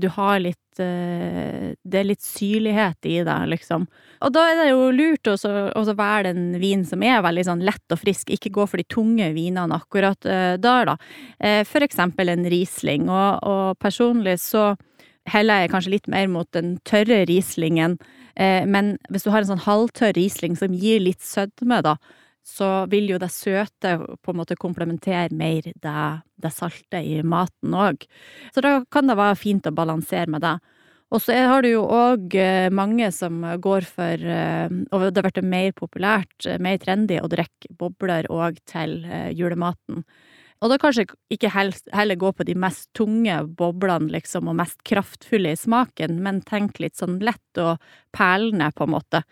Du 0.00 0.08
har 0.08 0.40
litt 0.40 0.58
Det 0.74 1.98
er 1.98 2.06
litt 2.06 2.22
syrlighet 2.24 3.04
i 3.04 3.18
det, 3.26 3.34
liksom. 3.46 3.82
Og 4.24 4.30
da 4.32 4.46
er 4.48 4.54
det 4.56 4.68
jo 4.70 4.86
lurt 4.88 5.28
å 5.28 5.34
velge 5.92 6.30
en 6.30 6.54
vin 6.62 6.86
som 6.88 7.02
er 7.04 7.20
veldig 7.20 7.44
sånn 7.44 7.64
lett 7.66 7.92
og 7.92 8.00
frisk, 8.00 8.30
ikke 8.32 8.54
gå 8.56 8.64
for 8.66 8.80
de 8.80 8.86
tunge 8.88 9.26
vinene 9.34 9.76
akkurat 9.76 10.16
der, 10.24 10.88
da. 10.88 10.96
For 11.68 11.84
eksempel 11.84 12.32
en 12.32 12.48
Riesling, 12.48 13.10
og, 13.12 13.44
og, 13.44 13.76
personlig 13.84 14.38
så 14.40 14.70
heller 15.28 15.60
jeg 15.60 15.74
kanskje 15.74 15.92
litt 15.98 16.08
mer 16.08 16.32
mot 16.32 16.48
den 16.56 16.78
tørre 16.88 17.26
Rieslingen, 17.28 17.98
men 18.40 18.96
hvis 19.10 19.28
du 19.28 19.30
har 19.30 19.44
en 19.44 19.52
sånn 19.52 19.66
halvtørr 19.68 20.16
Riesling 20.16 20.56
som 20.56 20.72
gir 20.72 21.04
litt 21.04 21.20
sødme, 21.20 21.82
da, 21.84 21.98
så 22.42 22.86
vil 22.90 23.10
jo 23.12 23.20
det 23.22 23.30
søte 23.32 23.96
på 24.22 24.32
en 24.32 24.40
måte 24.40 24.58
komplementere 24.58 25.30
mer 25.34 25.62
det, 25.62 26.04
det 26.42 26.52
salte 26.54 26.98
i 26.98 27.20
maten 27.22 27.74
òg. 27.78 28.04
Så 28.54 28.64
da 28.64 28.80
kan 28.90 29.10
det 29.10 29.18
være 29.18 29.38
fint 29.38 29.68
å 29.68 29.74
balansere 29.74 30.30
med 30.30 30.42
det. 30.44 30.56
Og 31.12 31.20
så 31.20 31.36
har 31.36 31.60
du 31.60 31.68
jo 31.74 31.82
òg 31.92 32.34
eh, 32.40 32.72
mange 32.72 33.10
som 33.12 33.42
går 33.60 33.84
for, 33.84 34.16
eh, 34.16 34.72
og 34.88 35.02
det 35.04 35.20
har 35.20 35.26
blitt 35.28 35.44
mer 35.44 35.74
populært, 35.76 36.36
eh, 36.48 36.60
mer 36.62 36.78
trendy, 36.80 37.18
å 37.20 37.28
drikke 37.28 37.68
bobler 37.76 38.28
òg 38.32 38.56
til 38.68 39.02
julematen. 39.36 40.06
Og 40.62 40.70
da 40.70 40.78
kanskje 40.78 41.08
ikke 41.34 41.50
heller 41.50 42.16
gå 42.16 42.30
på 42.38 42.46
de 42.46 42.54
mest 42.54 42.86
tunge 42.96 43.34
boblene, 43.58 44.12
liksom, 44.14 44.48
og 44.48 44.60
mest 44.60 44.78
kraftfulle 44.88 45.52
i 45.52 45.58
smaken, 45.58 46.20
men 46.22 46.38
tenk 46.46 46.78
litt 46.80 46.96
sånn 46.96 47.18
lett 47.20 47.60
og 47.60 47.82
perlende, 48.14 48.70
på 48.72 48.86
en 48.86 48.94
måte. 48.94 49.24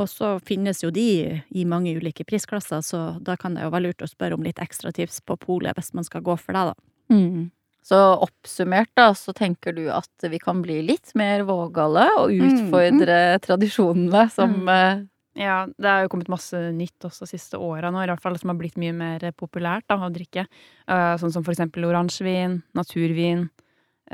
Og 0.00 0.08
så 0.10 0.32
finnes 0.42 0.82
jo 0.82 0.90
de 0.90 1.42
i 1.54 1.64
mange 1.68 1.92
ulike 1.94 2.26
prisklasser, 2.26 2.82
så 2.82 3.02
da 3.22 3.36
kan 3.38 3.54
det 3.54 3.62
jo 3.62 3.70
være 3.70 3.88
lurt 3.88 4.02
å 4.02 4.10
spørre 4.10 4.34
om 4.34 4.42
litt 4.42 4.58
ekstra 4.62 4.90
tips 4.94 5.20
på 5.22 5.36
polet 5.38 5.76
hvis 5.78 5.92
man 5.94 6.06
skal 6.06 6.24
gå 6.26 6.34
for 6.40 6.56
det, 6.56 6.72
da. 6.72 6.74
Mm. 7.14 7.52
Så 7.84 7.98
oppsummert, 8.24 8.90
da, 8.96 9.10
så 9.14 9.34
tenker 9.36 9.74
du 9.76 9.84
at 9.92 10.26
vi 10.32 10.40
kan 10.40 10.62
bli 10.64 10.80
litt 10.88 11.12
mer 11.18 11.44
vågale 11.44 12.06
og 12.16 12.32
mm, 12.32 12.44
utfordre 12.48 13.18
mm. 13.36 13.42
tradisjonene 13.44 14.22
som 14.32 14.54
mm. 14.64 14.70
Eh, 14.74 15.02
ja, 15.44 15.64
det 15.66 15.90
har 15.90 16.04
jo 16.04 16.10
kommet 16.12 16.30
masse 16.30 16.58
nytt 16.74 17.04
også 17.04 17.26
de 17.26 17.34
siste 17.34 17.58
åra 17.58 17.90
nå, 17.90 18.04
i 18.04 18.08
hvert 18.08 18.22
fall 18.22 18.38
som 18.38 18.52
har 18.52 18.58
blitt 18.58 18.78
mye 18.78 18.94
mer 18.94 19.24
populært 19.34 19.86
da, 19.90 19.98
å 19.98 20.12
drikke. 20.14 20.46
Uh, 20.86 21.14
sånn 21.18 21.34
som 21.34 21.42
for 21.42 21.50
eksempel 21.54 21.86
oransjevin, 21.88 22.60
naturvin. 22.78 23.48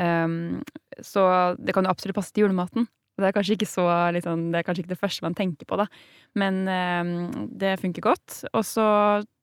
Um, 0.00 0.62
så 1.04 1.26
det 1.60 1.76
kan 1.76 1.84
jo 1.84 1.92
absolutt 1.92 2.16
passe 2.16 2.32
til 2.32 2.46
julematen. 2.46 2.88
Det 3.20 3.28
er 3.28 3.36
kanskje 3.36 3.56
ikke 3.58 3.68
så 3.68 3.86
liksom, 4.16 4.48
Det 4.52 4.60
er 4.60 4.66
kanskje 4.66 4.84
ikke 4.84 4.94
det 4.94 5.00
første 5.00 5.26
man 5.26 5.36
tenker 5.38 5.68
på, 5.68 5.78
da. 5.80 5.86
Men 6.40 6.62
eh, 6.70 7.12
det 7.62 7.76
funker 7.82 8.08
godt. 8.10 8.40
Og 8.52 8.64
så, 8.66 8.86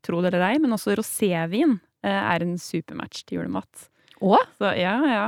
tro 0.05 0.23
det 0.23 0.33
eller 0.33 0.49
ei, 0.49 0.57
men 0.63 0.75
også 0.75 0.95
rosévin 0.97 1.77
eh, 2.05 2.21
er 2.21 2.45
en 2.45 2.57
supermatch 2.61 3.25
til 3.27 3.41
julemat. 3.41 3.87
Å? 4.23 4.37
Så, 4.57 4.73
ja, 4.79 4.97
ja. 5.07 5.27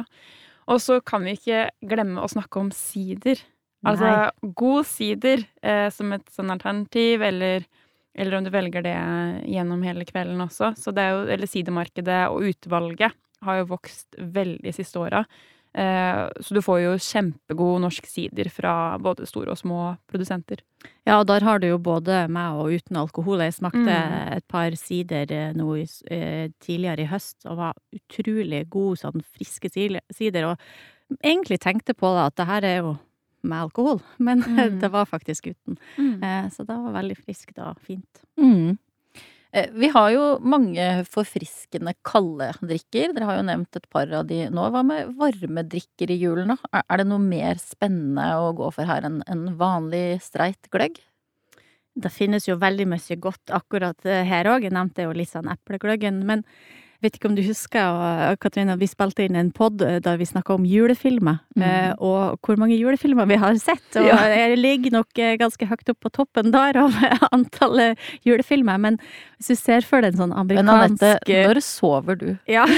Og 0.70 0.82
så 0.84 1.00
kan 1.02 1.26
vi 1.26 1.36
ikke 1.38 1.68
glemme 1.90 2.22
å 2.22 2.30
snakke 2.30 2.62
om 2.62 2.74
sider. 2.76 3.42
Altså 3.88 4.10
Nei. 4.10 4.52
god 4.60 4.88
sider 4.90 5.46
eh, 5.64 5.88
som 5.94 6.12
et 6.16 6.26
sånn 6.36 6.52
alternativ, 6.54 7.24
eller, 7.26 7.66
eller, 8.14 8.38
om 8.38 8.46
du 8.46 8.52
velger 8.54 8.84
det 8.86 8.98
gjennom 9.50 9.86
hele 9.88 10.06
kvelden 10.08 10.44
også. 10.46 10.74
Så 10.78 10.94
det 10.96 11.06
er 11.06 11.16
jo, 11.16 11.24
eller 11.38 11.50
sidemarkedet 11.50 12.22
og 12.34 12.46
utvalget 12.52 13.16
har 13.46 13.62
jo 13.62 13.70
vokst 13.70 14.20
veldig 14.20 14.74
siste 14.76 15.00
åra. 15.00 15.24
Eh, 15.74 16.28
så 16.42 16.54
du 16.54 16.62
får 16.66 16.80
jo 16.82 16.94
kjempegod 16.98 17.84
norsk 17.84 18.08
sider 18.10 18.50
fra 18.50 18.74
både 19.02 19.28
store 19.30 19.54
og 19.54 19.60
små 19.60 19.80
produsenter. 20.10 20.64
Ja, 21.06 21.20
og 21.20 21.28
der 21.30 21.46
har 21.46 21.62
du 21.62 21.68
jo 21.70 21.78
både 21.78 22.24
med 22.32 22.58
og 22.58 22.74
uten 22.74 22.98
alkohol. 22.98 23.44
Jeg 23.46 23.58
smakte 23.60 23.84
mm. 23.86 24.16
et 24.38 24.48
par 24.50 24.76
sider 24.80 25.30
eh, 25.36 25.52
nå 25.58 25.76
eh, 25.78 26.50
tidligere 26.64 27.06
i 27.06 27.12
høst 27.12 27.46
og 27.46 27.60
var 27.62 27.78
utrolig 27.96 28.66
god, 28.74 29.04
sånn 29.04 29.26
friske 29.38 29.70
sider. 29.70 30.50
Og 30.50 31.22
egentlig 31.22 31.62
tenkte 31.62 31.94
på 31.94 32.16
det 32.18 32.26
at 32.32 32.40
det 32.42 32.50
her 32.50 32.70
er 32.72 32.78
jo 32.82 32.98
med 33.46 33.70
alkohol, 33.70 34.02
men 34.26 34.42
mm. 34.44 34.80
det 34.82 34.90
var 34.92 35.06
faktisk 35.08 35.54
uten. 35.54 35.78
Mm. 35.98 36.50
Så 36.52 36.66
det 36.66 36.76
var 36.76 36.98
veldig 36.98 37.20
friskt 37.22 37.62
og 37.62 37.78
fint. 37.86 38.26
Mm. 38.42 38.80
Eh, 39.52 39.70
vi 39.74 39.90
har 39.90 40.12
jo 40.14 40.26
mange 40.46 40.86
forfriskende 41.10 41.96
kalde 42.06 42.52
drikker. 42.62 43.16
Dere 43.16 43.30
har 43.30 43.40
jo 43.40 43.46
nevnt 43.48 43.80
et 43.80 43.88
par 43.90 44.12
av 44.14 44.28
de 44.30 44.44
nå. 44.54 44.66
Hva 44.70 44.84
med 44.86 45.16
varme 45.18 45.64
drikker 45.66 46.14
i 46.14 46.20
julen, 46.22 46.54
da? 46.54 46.84
Er 46.86 47.02
det 47.02 47.08
noe 47.10 47.24
mer 47.24 47.58
spennende 47.62 48.28
å 48.38 48.52
gå 48.58 48.70
for 48.76 48.90
her 48.90 49.08
enn 49.10 49.24
en 49.26 49.48
vanlig 49.58 50.20
streit 50.26 50.70
gløgg? 50.74 51.02
Det 52.00 52.12
finnes 52.14 52.46
jo 52.46 52.60
veldig 52.62 52.86
mye 52.94 53.18
godt 53.20 53.56
akkurat 53.58 54.06
eh, 54.06 54.22
her 54.30 54.52
òg. 54.54 54.68
Jeg 54.68 54.76
nevnte 54.76 55.08
jo 55.08 55.18
litt 55.18 55.34
sånn 55.34 55.50
eplegløggen. 55.52 56.22
Men 56.30 56.46
Vet 57.00 57.16
ikke 57.16 57.30
om 57.30 57.36
du 57.38 57.42
husker, 57.46 58.36
Katrine, 58.44 58.76
vi 58.80 58.88
spilte 58.90 59.24
inn 59.24 59.38
en 59.40 59.54
pod 59.56 59.80
eh, 59.86 60.02
da 60.04 60.18
vi 60.20 60.26
snakka 60.28 60.58
om 60.58 60.66
julefilmer. 60.68 61.38
Mm. 61.56 61.64
Eh, 61.64 61.94
og 61.96 62.44
hvor 62.44 62.60
mange 62.60 62.76
julefilmer 62.76 63.30
vi 63.30 63.38
har 63.40 63.56
sett. 63.62 63.86
Og 63.96 64.04
ja. 64.10 64.18
jeg 64.34 64.58
ligger 64.60 64.98
nok 64.98 65.22
eh, 65.24 65.38
ganske 65.40 65.70
høyt 65.70 65.94
opp 65.94 66.02
på 66.04 66.12
toppen 66.18 66.52
der 66.52 66.76
av 66.82 66.98
antallet 67.36 68.00
julefilmer. 68.28 68.82
Men 68.84 69.00
hvis 69.40 69.54
du 69.54 69.62
ser 69.62 69.88
for 69.88 70.04
deg 70.04 70.12
en 70.12 70.26
sånn 70.26 70.36
amerikansk 70.36 70.68
Men 70.68 70.76
Anette, 70.76 71.40
når 71.48 71.62
sover 71.64 72.20
du? 72.20 72.30
Ja. 72.52 72.68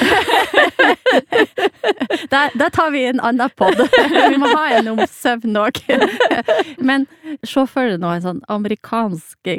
Da 2.31 2.69
tar 2.71 2.91
vi 2.93 3.03
en 3.09 3.19
annen 3.19 3.49
pod. 3.57 3.79
Vi 4.31 4.37
må 4.39 4.49
ha 4.53 4.67
en 4.77 4.87
om 4.93 5.01
søvn 5.09 5.57
òg. 5.59 5.81
Men 6.79 7.07
se 7.43 7.65
for 7.67 7.89
deg 7.89 8.01
nå 8.01 8.13
en 8.15 8.23
sånn 8.25 8.41
amerikansk 8.51 9.51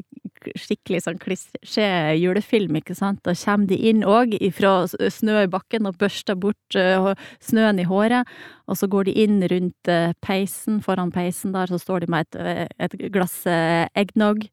skikkelig 0.59 1.03
sånn 1.05 1.21
klisjé 1.23 1.87
julefilm, 2.19 2.79
ikke 2.81 2.97
sant. 2.99 3.21
Da 3.27 3.35
kommer 3.39 3.71
de 3.71 3.79
inn 3.91 4.03
òg 4.07 4.35
ifra 4.39 4.87
snø 4.91 5.45
i 5.45 5.51
bakken 5.53 5.89
og 5.89 5.99
børster 6.01 6.39
bort 6.39 6.79
uh, 6.79 7.13
snøen 7.45 7.81
i 7.83 7.87
håret. 7.89 8.29
Og 8.71 8.79
så 8.81 8.89
går 8.91 9.09
de 9.09 9.17
inn 9.25 9.41
rundt 9.53 9.93
uh, 9.93 10.13
peisen, 10.25 10.83
foran 10.85 11.15
peisen 11.15 11.55
der, 11.57 11.71
så 11.71 11.81
står 11.81 12.05
de 12.05 12.13
med 12.13 12.39
et, 12.43 12.69
et 12.79 12.99
glass 13.15 13.43
eggnog. 13.47 14.47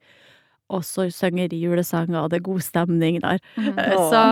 Og 0.70 0.84
så 0.86 1.08
synger 1.10 1.50
de 1.50 1.58
julesanger, 1.58 2.20
og 2.22 2.30
det 2.30 2.40
er 2.40 2.46
god 2.46 2.62
stemning 2.62 3.16
der. 3.24 3.40
Mm. 3.58 3.80
Så 4.12 4.24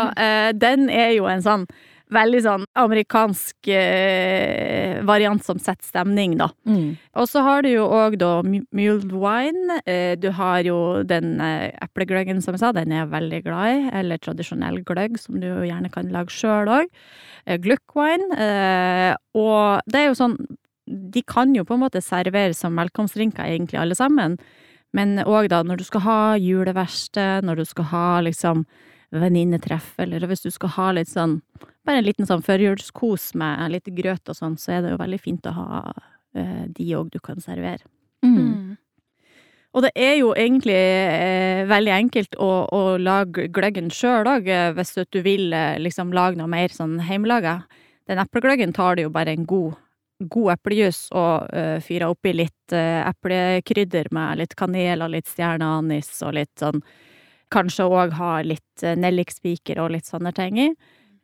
den 0.61 0.85
er 0.93 1.15
jo 1.15 1.25
en 1.25 1.41
sånn 1.41 1.63
veldig 2.13 2.39
sånn 2.43 2.65
amerikansk 2.79 3.69
eh, 3.73 4.99
variant 5.07 5.43
som 5.43 5.59
setter 5.59 5.85
stemning, 5.85 6.37
da. 6.39 6.49
Mm. 6.69 6.95
Og 7.19 7.27
så 7.29 7.43
har 7.45 7.65
du 7.65 7.71
jo 7.71 7.87
òg 7.91 8.17
da 8.21 8.31
mulled 8.45 9.11
wine. 9.11 9.79
Eh, 9.85 10.15
du 10.19 10.29
har 10.37 10.61
jo 10.67 10.77
den 11.07 11.37
eh, 11.43 11.73
eplegløggen 11.83 12.41
som 12.43 12.55
jeg 12.55 12.63
sa, 12.63 12.71
den 12.75 12.93
er 12.93 13.03
jeg 13.03 13.13
veldig 13.15 13.41
glad 13.47 13.73
i. 13.73 13.81
Eller 14.01 14.21
tradisjonell 14.23 14.81
gløgg, 14.87 15.19
som 15.21 15.41
du 15.43 15.49
gjerne 15.67 15.91
kan 15.93 16.11
lage 16.13 16.33
sjøl 16.33 16.71
òg. 16.79 16.91
Eh, 17.45 17.59
Gluckwine. 17.63 18.29
Eh, 18.37 19.11
og 19.37 19.83
det 19.89 20.03
er 20.03 20.09
jo 20.09 20.21
sånn 20.21 20.39
De 20.87 21.19
kan 21.27 21.51
jo 21.51 21.65
på 21.67 21.75
en 21.75 21.81
måte 21.81 21.99
servere 21.99 22.55
som 22.55 22.77
velkomstdrinker, 22.79 23.43
egentlig, 23.43 23.75
alle 23.81 23.95
sammen. 23.99 24.37
Men 24.95 25.17
òg 25.19 25.49
da, 25.51 25.59
når 25.67 25.81
du 25.81 25.83
skal 25.83 26.05
ha 26.05 26.19
juleverksted, 26.39 27.43
når 27.43 27.59
du 27.59 27.65
skal 27.67 27.89
ha 27.91 28.05
liksom 28.23 28.63
venninnetreff, 29.11 29.93
eller 29.99 30.23
hvis 30.27 30.45
du 30.45 30.51
skal 30.51 30.71
ha 30.77 30.87
litt 30.95 31.11
sånn 31.11 31.41
Bare 31.87 32.01
en 32.01 32.07
liten 32.07 32.27
sånn 32.27 32.43
førjulskos 32.43 33.31
med 33.39 33.71
litt 33.71 33.87
grøt 33.95 34.27
og 34.27 34.35
sånn, 34.35 34.57
så 34.59 34.75
er 34.75 34.83
det 34.83 34.91
jo 34.91 34.99
veldig 34.99 35.21
fint 35.23 35.47
å 35.47 35.55
ha 35.55 35.69
eh, 36.35 36.65
de 36.67 36.89
òg 36.99 37.13
du 37.13 37.21
kan 37.23 37.39
servere. 37.43 37.87
Mm. 38.25 38.35
mm. 38.35 38.75
Og 39.75 39.83
det 39.83 39.91
er 39.99 40.15
jo 40.17 40.31
egentlig 40.33 40.73
eh, 40.73 41.63
veldig 41.69 41.91
enkelt 41.93 42.37
å, 42.41 42.49
å 42.73 42.81
lage 42.97 43.45
gløggen 43.53 43.91
sjøl 43.93 44.25
òg, 44.25 44.47
eh, 44.49 44.71
hvis 44.73 44.95
du 45.13 45.19
vil 45.21 45.51
eh, 45.53 45.75
liksom 45.77 46.15
lage 46.15 46.39
noe 46.39 46.49
mer 46.49 46.73
sånn 46.73 46.95
hjemmelaga. 47.05 47.59
Den 48.09 48.23
eplegløggen 48.23 48.73
tar 48.73 48.97
du 48.97 49.03
jo 49.05 49.11
bare 49.13 49.35
en 49.35 49.45
god, 49.45 49.75
god 50.31 50.55
eplejus 50.55 51.05
og 51.11 51.51
uh, 51.51 51.77
fyrer 51.83 52.07
oppi 52.09 52.31
litt 52.33 52.73
uh, 52.73 53.03
eplekrydder 53.03 54.07
med 54.15 54.39
litt 54.39 54.55
kanel 54.57 55.03
og 55.05 55.11
litt 55.13 55.27
stjerneanis 55.29 56.13
og 56.25 56.37
litt 56.39 56.55
sånn 56.57 56.81
Kanskje 57.53 57.85
òg 57.87 58.11
ha 58.17 58.31
litt 58.43 58.83
eh, 58.83 58.97
nellikspiker 58.99 59.79
og 59.79 59.93
litt 59.93 60.03
sånne 60.03 60.33
ting 60.35 60.57
i. 60.59 60.65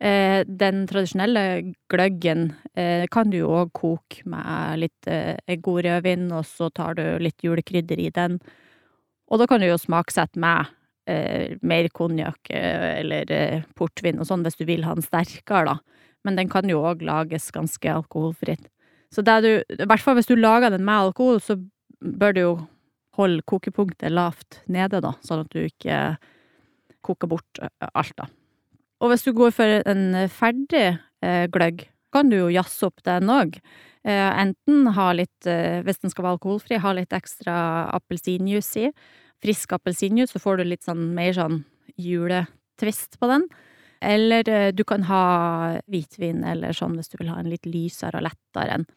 Eh, 0.04 0.42
den 0.44 0.84
tradisjonelle 0.90 1.74
gløggen 1.88 2.50
eh, 2.76 3.06
kan 3.12 3.30
du 3.32 3.38
jo 3.38 3.54
òg 3.62 3.72
koke 3.76 4.26
med 4.28 4.82
litt 4.82 5.08
god 5.64 5.86
rødvin, 5.86 6.26
og 6.36 6.44
så 6.48 6.68
tar 6.74 6.98
du 6.98 7.04
litt 7.22 7.44
julekrydder 7.44 8.02
i 8.04 8.10
den. 8.12 8.38
Og 9.32 9.40
da 9.40 9.48
kan 9.48 9.62
du 9.62 9.70
jo 9.70 9.80
smaksette 9.80 10.40
med 10.40 10.72
mer 11.60 11.84
konjakk 11.92 12.48
eller 12.48 13.28
portvin 13.76 14.22
og 14.22 14.24
sånn, 14.24 14.40
hvis 14.46 14.56
du 14.56 14.62
vil 14.64 14.86
ha 14.86 14.94
den 14.96 15.04
sterkere, 15.04 15.74
da. 15.74 16.04
Men 16.24 16.38
den 16.38 16.48
kan 16.48 16.64
jo 16.64 16.78
òg 16.80 17.02
lages 17.04 17.50
ganske 17.52 17.90
alkoholfritt. 17.92 18.70
Så 19.12 19.20
det 19.20 19.34
du, 19.44 19.50
i 19.60 19.84
hvert 19.84 20.00
fall 20.00 20.16
hvis 20.16 20.30
du 20.30 20.34
lager 20.38 20.72
den 20.72 20.86
med 20.86 21.10
alkohol, 21.10 21.42
så 21.44 21.58
bør 22.00 22.32
du 22.32 22.40
jo 22.40 22.54
holde 23.18 23.44
kokepunktet 23.46 24.10
lavt 24.16 24.62
nede, 24.64 25.02
da, 25.04 25.12
sånn 25.22 25.44
at 25.44 25.52
du 25.52 25.60
ikke 25.66 25.98
koker 27.04 27.30
bort 27.30 27.60
alt, 27.92 28.16
da. 28.16 28.30
Og 29.04 29.10
hvis 29.12 29.26
du 29.26 29.34
går 29.36 29.52
for 29.52 29.82
en 29.84 30.14
ferdig 30.32 30.86
eh, 30.88 31.44
gløgg, 31.52 31.84
kan 32.14 32.30
du 32.30 32.38
jo 32.38 32.52
jazze 32.54 32.88
opp 32.88 33.02
den 33.04 33.28
òg. 33.28 33.58
Eh, 34.04 34.30
enten 34.40 34.88
ha 34.96 35.10
litt, 35.12 35.48
eh, 35.50 35.82
hvis 35.84 36.00
den 36.00 36.12
skal 36.12 36.24
være 36.24 36.38
alkoholfri, 36.38 36.78
ha 36.80 36.94
litt 36.96 37.12
ekstra 37.12 37.56
appelsinjuice 37.98 38.86
i. 38.86 38.90
Frisk 39.44 39.76
appelsinjuice, 39.76 40.32
så 40.32 40.40
får 40.40 40.60
du 40.60 40.64
litt 40.70 40.86
sånn 40.86 41.10
mer 41.16 41.36
sånn 41.36 41.60
juletvist 42.00 43.18
på 43.20 43.28
den. 43.28 43.44
Eller 44.04 44.48
eh, 44.48 44.70
du 44.72 44.84
kan 44.88 45.04
ha 45.08 45.24
hvitvin 45.84 46.40
eller 46.48 46.76
sånn 46.76 46.96
hvis 46.96 47.12
du 47.12 47.18
vil 47.20 47.32
ha 47.32 47.38
en 47.40 47.52
litt 47.52 47.68
lysere 47.68 48.20
og 48.20 48.28
lettere 48.30 48.78
en. 48.78 48.88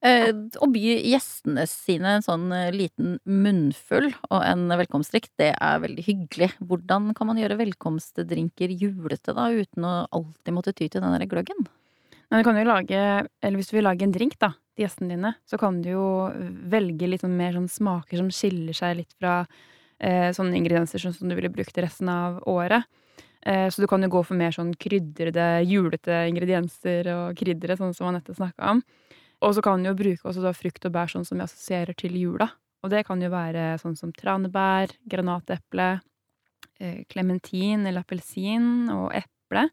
Eh, 0.00 0.30
å 0.32 0.66
by 0.72 0.82
gjestene 1.10 1.66
sine 1.68 2.14
en 2.16 2.24
sånn 2.24 2.46
eh, 2.56 2.70
liten 2.72 3.18
munnfull 3.28 4.06
og 4.30 4.38
en 4.40 4.62
velkomstdrikk, 4.80 5.28
det 5.36 5.50
er 5.52 5.82
veldig 5.82 6.04
hyggelig. 6.06 6.48
Hvordan 6.64 7.10
kan 7.16 7.28
man 7.28 7.40
gjøre 7.40 7.58
velkomstdrinker 7.60 8.72
julete, 8.80 9.34
da, 9.36 9.50
uten 9.52 9.84
å 9.84 9.92
alltid 10.08 10.56
måtte 10.56 10.72
ty 10.72 10.88
til 10.88 11.04
den 11.04 11.12
der 11.18 11.28
gløggen? 11.28 11.68
Men 12.30 12.40
du 12.40 12.46
kan 12.46 12.56
jo 12.56 12.64
lage, 12.64 13.02
eller 13.42 13.60
hvis 13.60 13.68
du 13.68 13.76
vil 13.76 13.84
lage 13.84 14.06
en 14.06 14.14
drink 14.14 14.38
da, 14.40 14.54
til 14.72 14.86
gjestene 14.86 15.12
dine, 15.12 15.34
så 15.44 15.58
kan 15.60 15.82
du 15.84 15.90
jo 15.92 16.06
velge 16.72 17.10
litt 17.10 17.26
sånn 17.26 17.36
mer 17.36 17.58
sånn 17.58 17.68
smaker 17.68 18.22
som 18.22 18.32
skiller 18.32 18.76
seg 18.76 19.02
litt 19.02 19.12
fra 19.18 19.42
eh, 19.42 20.30
sånne 20.32 20.56
ingredienser 20.62 21.02
som 21.02 21.28
du 21.28 21.36
ville 21.36 21.52
brukt 21.52 21.76
resten 21.82 22.08
av 22.08 22.40
året. 22.48 22.88
Eh, 23.44 23.66
så 23.68 23.84
du 23.84 23.88
kan 23.90 24.00
jo 24.00 24.12
gå 24.16 24.24
for 24.24 24.40
mer 24.40 24.56
sånn 24.56 24.72
krydrede, 24.80 25.50
julete 25.68 26.24
ingredienser 26.30 27.12
og 27.18 27.36
kryddere, 27.36 27.76
sånn 27.76 27.92
som 27.98 28.08
Anette 28.08 28.38
snakka 28.38 28.76
om. 28.76 28.84
Og 29.40 29.54
så 29.56 29.62
kan 29.64 29.80
du 29.80 29.88
jo 29.88 29.96
bruke 29.96 30.28
også 30.28 30.42
da 30.44 30.52
frukt 30.56 30.84
og 30.84 30.92
bær 30.94 31.10
sånn 31.10 31.24
som 31.26 31.40
vi 31.40 31.46
assosierer 31.46 31.96
til 31.96 32.16
jula. 32.20 32.50
Og 32.84 32.92
det 32.92 33.04
kan 33.08 33.20
jo 33.20 33.30
være 33.32 33.74
sånn 33.80 33.96
som 33.96 34.12
tranebær, 34.16 34.92
granateple, 35.08 35.88
eh, 36.80 37.00
klementin 37.12 37.86
eller 37.88 38.04
appelsin 38.04 38.88
og 38.92 39.10
eple. 39.16 39.68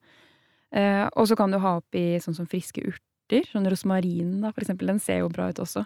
Eh, 0.75 1.05
og 1.07 1.27
så 1.29 1.37
kan 1.39 1.51
du 1.51 1.59
ha 1.63 1.77
oppi 1.79 2.17
sånn 2.23 2.35
som 2.35 2.49
friske 2.49 2.83
urter, 2.83 3.47
sånn 3.47 3.67
rosmarin 3.71 4.41
da, 4.43 4.51
for 4.51 4.63
eksempel. 4.63 4.91
Den 4.91 5.03
ser 5.03 5.21
jo 5.23 5.31
bra 5.31 5.49
ut 5.51 5.63
også. 5.63 5.85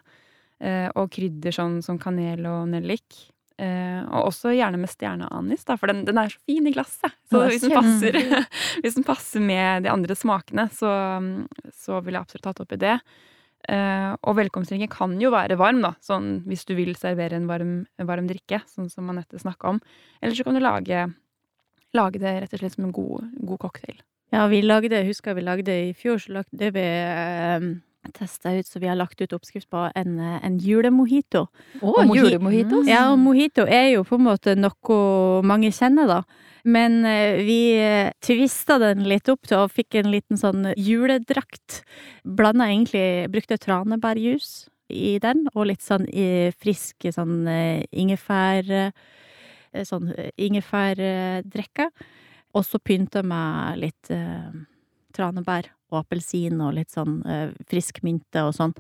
Eh, 0.62 0.90
og 0.98 1.12
krydder 1.14 1.54
sånn 1.54 1.80
som 1.86 2.02
kanel 2.02 2.46
og 2.50 2.66
nellik. 2.74 3.28
og 3.62 4.32
også 4.32 4.56
gjerne 4.56 4.80
med 4.82 4.90
stjerneanis, 4.90 5.68
da, 5.68 5.76
for 5.78 5.92
den, 5.92 6.00
den, 6.02 6.18
er 6.18 6.32
så 6.34 6.40
fin 6.50 6.66
i 6.66 6.72
glasset. 6.74 7.14
Så 7.30 7.44
hvis 7.46 7.62
den, 7.62 7.76
passer, 7.76 8.16
hvis 8.82 8.96
den 8.98 9.06
passer 9.06 9.44
med 9.46 9.84
de 9.86 9.92
andre 9.92 10.16
smakene, 10.18 10.66
så, 10.74 10.90
så 11.70 12.00
vil 12.02 12.18
jeg 12.18 12.26
absolutt 12.26 12.48
tatt 12.48 12.64
oppi 12.64 12.80
det. 12.82 12.96
Uh, 13.70 14.16
og 14.26 14.38
velkomstdrinken 14.40 14.90
kan 14.92 15.14
jo 15.22 15.30
være 15.34 15.58
varm, 15.60 15.84
da, 15.84 15.94
sånn 16.04 16.42
hvis 16.50 16.66
du 16.70 16.74
vil 16.78 16.96
servere 16.98 17.38
en 17.38 17.50
varm, 17.50 17.76
varm 18.10 18.30
drikke, 18.30 18.64
sånn 18.72 18.90
som 18.90 19.10
Anette 19.14 19.42
snakka 19.42 19.76
om. 19.76 19.82
Eller 20.22 20.38
så 20.38 20.46
kan 20.48 20.58
du 20.58 20.64
lage, 20.64 21.04
lage, 21.98 22.22
det 22.24 22.34
rett 22.42 22.56
og 22.58 22.64
slett 22.64 22.78
som 22.78 22.88
en 22.88 22.96
god, 22.96 23.30
god 23.38 23.62
cocktail. 23.68 24.02
Ja, 24.32 24.48
vi 24.48 24.64
lagde, 24.64 25.04
husker 25.06 25.36
vi 25.36 25.44
lagde 25.44 25.78
i 25.90 25.94
fjor, 25.98 26.22
så 26.24 26.40
lagde 26.40 26.72
vi 26.74 26.88
uh, 26.88 27.72
testa 28.10 28.54
ut, 28.56 28.66
så 28.66 28.80
vi 28.82 28.90
har 28.90 28.98
lagt 28.98 29.22
ut 29.22 29.34
oppskrift 29.34 29.70
på 29.70 29.84
en, 29.96 30.16
en 30.20 30.58
julemojito. 30.58 31.46
Å, 31.82 31.92
oh, 31.92 32.16
julemojito? 32.16 32.82
Ja, 32.90 33.12
og 33.14 33.20
mojito 33.22 33.68
er 33.70 33.92
jo 33.94 34.06
på 34.08 34.18
en 34.18 34.26
måte 34.26 34.56
noe 34.58 35.44
mange 35.46 35.70
kjenner, 35.76 36.10
da. 36.10 36.48
Men 36.64 37.06
eh, 37.06 37.42
vi 37.46 37.60
eh, 37.78 38.12
tvista 38.22 38.78
den 38.82 39.06
litt 39.10 39.30
opp 39.32 39.48
til 39.50 39.64
og 39.64 39.74
fikk 39.74 39.98
en 40.02 40.12
liten 40.14 40.40
sånn 40.40 40.72
juledrakt. 40.78 41.82
Blanda 42.24 42.70
egentlig 42.70 43.30
Brukte 43.34 43.58
tranebærjus 43.62 44.68
i 44.92 45.16
den, 45.24 45.46
og 45.56 45.70
litt 45.70 45.84
sånn 45.86 46.06
frisk 46.60 47.10
sånn 47.16 47.48
eh, 47.48 47.88
ingefær 47.92 48.92
Sånn 49.88 50.10
ingefærdrikke. 50.36 51.86
Og 52.60 52.66
så 52.68 52.76
pynta 52.84 53.22
med 53.24 53.78
litt 53.80 54.10
tranebær 55.16 55.70
og 55.92 56.02
appelsin 56.04 56.62
og 56.64 56.76
litt 56.78 56.94
sånn 56.94 57.20
frisk 57.70 58.02
mynte 58.08 58.46
og 58.48 58.56
sånn. 58.56 58.74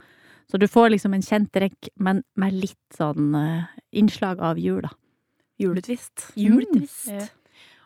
Så 0.51 0.59
du 0.59 0.67
får 0.67 0.93
liksom 0.93 1.13
en 1.15 1.23
kjent 1.23 1.51
drikk, 1.55 1.89
men 1.99 2.23
med 2.39 2.55
litt 2.55 2.95
sånn 2.97 3.35
innslag 3.91 4.39
av 4.43 4.59
jul, 4.59 4.81
da. 4.83 4.91
Juletvist. 5.61 6.31
Juletvist. 6.39 7.11
Mm. 7.11 7.27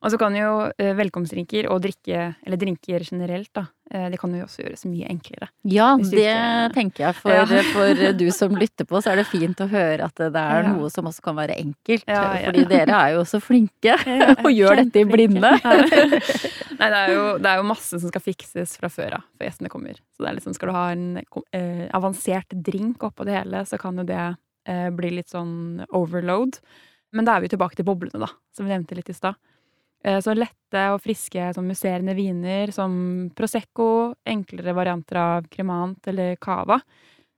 Og 0.05 0.11
så 0.13 0.19
kan 0.21 0.35
jo 0.37 0.49
eh, 0.77 0.91
velkomstdrinker 0.93 1.65
og 1.73 1.79
drikke, 1.81 2.27
eller 2.45 2.59
drinker 2.61 3.01
generelt, 3.01 3.49
da, 3.57 3.63
eh, 3.89 4.05
det 4.13 4.19
kan 4.21 4.35
jo 4.37 4.43
også 4.45 4.61
gjøres 4.61 4.85
mye 4.85 5.07
enklere. 5.09 5.47
Ja, 5.65 5.87
det 5.97 6.21
ikke... 6.21 6.67
tenker 6.75 7.05
jeg. 7.07 7.17
For, 7.17 7.33
ja. 7.33 7.63
for, 7.73 8.01
du 8.19 8.25
som 8.35 8.53
lytter 8.53 8.85
på, 8.85 9.01
så 9.01 9.15
er 9.15 9.23
det 9.23 9.25
fint 9.31 9.63
å 9.65 9.67
høre 9.71 10.05
at 10.05 10.21
det 10.21 10.43
er 10.43 10.67
ja. 10.67 10.75
noe 10.75 10.91
som 10.93 11.09
også 11.09 11.25
kan 11.25 11.39
være 11.39 11.57
enkelt. 11.57 12.05
Ja, 12.05 12.21
fordi 12.37 12.67
dere 12.69 12.99
er 12.99 13.15
jo 13.15 13.25
så 13.25 13.41
flinke 13.41 13.97
og 14.45 14.51
gjør 14.53 14.83
dette 14.83 15.01
i 15.01 15.09
blinde. 15.09 15.55
Nei, 16.79 16.91
det 16.91 17.01
er, 17.01 17.15
jo, 17.15 17.25
det 17.41 17.49
er, 17.49 17.57
jo, 17.57 17.67
masse 17.71 17.97
som 17.97 18.13
skal 18.13 18.21
fikses 18.21 18.77
fra 18.77 18.91
før 18.93 19.17
av 19.17 19.25
før 19.33 19.49
gjestene 19.49 19.73
kommer. 19.73 19.97
Så 20.13 20.21
det 20.21 20.29
er 20.29 20.37
liksom, 20.37 20.57
skal 20.59 20.69
du 20.69 20.75
ha 20.75 20.85
en 20.93 21.07
eh, 21.17 21.85
avansert 21.97 22.53
drink 22.67 23.01
oppå 23.09 23.25
det 23.25 23.39
hele, 23.39 23.65
så 23.65 23.81
kan 23.81 23.97
jo 23.97 24.05
det 24.05 24.21
eh, 24.69 24.91
bli 24.93 25.15
litt 25.17 25.33
sånn 25.33 25.81
overload. 25.89 26.61
Men 27.15 27.25
da 27.25 27.39
er 27.39 27.45
vi 27.45 27.53
tilbake 27.55 27.79
til 27.79 27.87
boblene, 27.87 28.21
da, 28.21 28.29
som 28.53 28.67
vi 28.67 28.75
nevnte 28.75 28.97
litt 28.99 29.09
i 29.09 29.17
stad. 29.17 29.39
Eh, 30.05 30.19
så 30.21 30.35
lette 30.37 30.83
og 30.93 31.01
friske 31.01 31.49
som 31.55 31.65
musserende 31.65 32.13
viner 32.17 32.73
som 32.75 32.93
Prosecco, 33.35 34.13
enklere 34.27 34.75
varianter 34.77 35.21
av 35.21 35.47
cremant 35.49 36.11
eller 36.11 36.35
cava. 36.41 36.77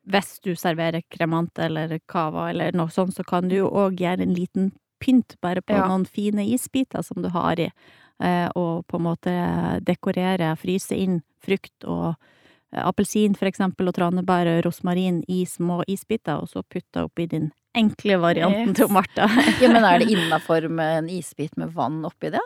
Hvis 0.08 0.38
du 0.44 0.54
serverer 0.56 1.06
cremant 1.12 1.60
eller 1.60 1.98
cava 2.08 2.50
eller 2.52 2.76
noe 2.76 2.92
sånt, 2.92 3.16
så 3.16 3.24
kan 3.28 3.48
du 3.48 3.58
jo 3.62 3.72
òg 3.72 4.04
gjøre 4.04 4.24
en 4.24 4.36
liten 4.36 4.74
pynt 5.04 5.38
bare 5.44 5.62
på 5.62 5.76
ja. 5.78 5.86
noen 5.88 6.08
fine 6.10 6.44
isbiter 6.48 7.06
som 7.06 7.22
du 7.22 7.30
har 7.32 7.60
i, 7.62 7.70
eh, 8.24 8.48
og 8.56 8.88
på 8.88 9.00
en 9.00 9.06
måte 9.06 9.36
dekorere, 9.86 10.56
fryse 10.60 10.96
inn 10.98 11.22
frukt 11.44 11.86
og 11.86 12.16
appelsin 12.76 13.36
for 13.38 13.48
eksempel, 13.48 13.88
og 13.88 13.96
tranebær 13.96 14.48
og 14.58 14.66
rosmarin 14.66 15.22
i 15.32 15.46
små 15.46 15.84
isbiter, 15.88 16.42
og 16.42 16.50
så 16.52 16.64
putte 16.68 17.04
oppi 17.06 17.26
din 17.32 17.52
enkle 17.78 18.18
varianten 18.20 18.70
Yes. 18.74 18.78
til 18.78 18.88
Martha. 18.92 19.28
Ja, 19.62 19.70
men 19.72 19.84
er 19.86 20.00
det 20.00 20.10
innafor 20.12 20.68
med 20.70 20.98
en 21.04 21.10
isbit 21.10 21.56
med 21.58 21.72
vann 21.76 22.04
oppi 22.06 22.30
det? 22.34 22.42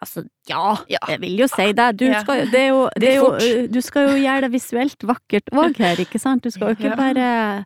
Altså, 0.00 0.22
ja, 0.48 0.76
Ja. 0.88 0.98
jeg 1.08 1.20
vil 1.20 1.38
jo 1.40 1.46
si 1.50 1.72
det. 1.72 1.96
Du 1.98 2.04
Ja. 2.06 2.20
skal, 2.22 2.46
det 2.50 2.60
er 2.60 2.68
jo, 2.68 2.88
det 2.96 3.08
er 3.08 3.16
jo, 3.16 3.66
du 3.68 3.80
skal 3.82 4.08
jo 4.08 4.16
gjøre 4.22 4.40
det 4.46 4.52
visuelt 4.52 5.02
vakkert 5.02 5.50
òg 5.52 5.76
her, 5.78 5.96
ikke 5.98 6.18
sant? 6.22 6.42
Du 6.42 6.50
skal 6.50 6.68
jo 6.68 6.74
ikke 6.78 6.96
bare 6.96 7.64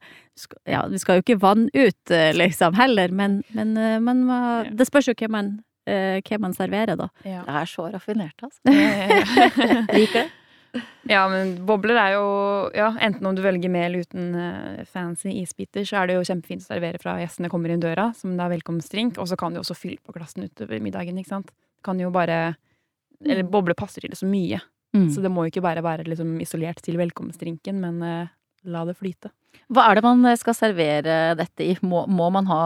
Ja, 0.66 0.86
du 0.88 0.96
skal 0.98 1.16
jo 1.18 1.22
ikke 1.26 1.38
vanne 1.40 1.68
ut, 1.74 2.10
eh, 2.10 2.32
liksom, 2.32 2.74
heller, 2.74 3.08
men, 3.12 3.42
men, 3.52 3.76
eh, 3.76 3.98
men 4.00 4.22
eh, 4.30 4.70
det 4.72 4.86
spørs 4.88 5.08
jo 5.10 5.14
hva 5.14 5.28
man, 5.28 5.50
eh, 5.86 6.22
hva 6.24 6.38
man 6.40 6.54
serverer, 6.54 6.96
da. 6.96 7.08
Ja. 7.22 7.42
Det 7.44 7.52
er 7.54 7.66
så 7.68 7.92
raffinert, 7.92 8.40
altså. 8.42 8.60
Eh, 8.64 9.84
Liker 9.98 10.24
det. 10.24 10.30
Ja, 11.08 11.22
men 11.28 11.54
bobler 11.68 11.98
er 12.00 12.14
jo 12.14 12.26
Ja, 12.72 12.92
enten 13.04 13.26
om 13.28 13.36
du 13.36 13.42
velger 13.44 13.72
med 13.72 13.86
eller 13.90 14.06
uten 14.06 14.34
eh, 14.38 14.84
fancy 14.88 15.34
isbiter, 15.42 15.84
så 15.88 16.00
er 16.00 16.08
det 16.08 16.16
jo 16.16 16.26
kjempefint 16.26 16.64
å 16.64 16.70
servere 16.70 17.00
fra 17.02 17.18
gjestene 17.20 17.50
kommer 17.52 17.74
inn 17.74 17.82
døra, 17.82 18.10
som 18.16 18.36
det 18.38 18.44
er 18.46 18.54
velkomstdrink, 18.54 19.20
og 19.20 19.28
så 19.28 19.36
kan 19.40 19.52
du 19.52 19.60
også 19.60 19.76
fylle 19.76 20.00
på 20.00 20.14
glassene 20.16 20.48
utover 20.48 20.80
middagen, 20.84 21.18
ikke 21.20 21.34
sant. 21.34 21.52
Kan 21.84 22.00
jo 22.00 22.12
bare 22.14 22.54
Eller 23.22 23.46
boble 23.46 23.74
passer 23.78 24.02
til 24.02 24.10
det 24.10 24.18
så 24.18 24.26
mye. 24.26 24.58
Mm. 24.96 25.08
Så 25.14 25.22
det 25.22 25.30
må 25.30 25.44
jo 25.44 25.52
ikke 25.52 25.62
bare 25.62 25.82
være 25.84 26.08
liksom 26.08 26.40
isolert 26.42 26.80
til 26.82 26.98
velkomstdrinken, 26.98 27.78
men 27.80 28.00
eh, 28.02 28.32
la 28.64 28.84
det 28.88 28.96
flyte. 28.98 29.32
Hva 29.72 29.86
er 29.88 29.96
det 29.96 30.02
man 30.04 30.26
skal 30.36 30.56
servere 30.56 31.16
dette 31.38 31.64
i? 31.64 31.72
Må, 31.86 32.02
må 32.10 32.28
man 32.34 32.48
ha 32.50 32.62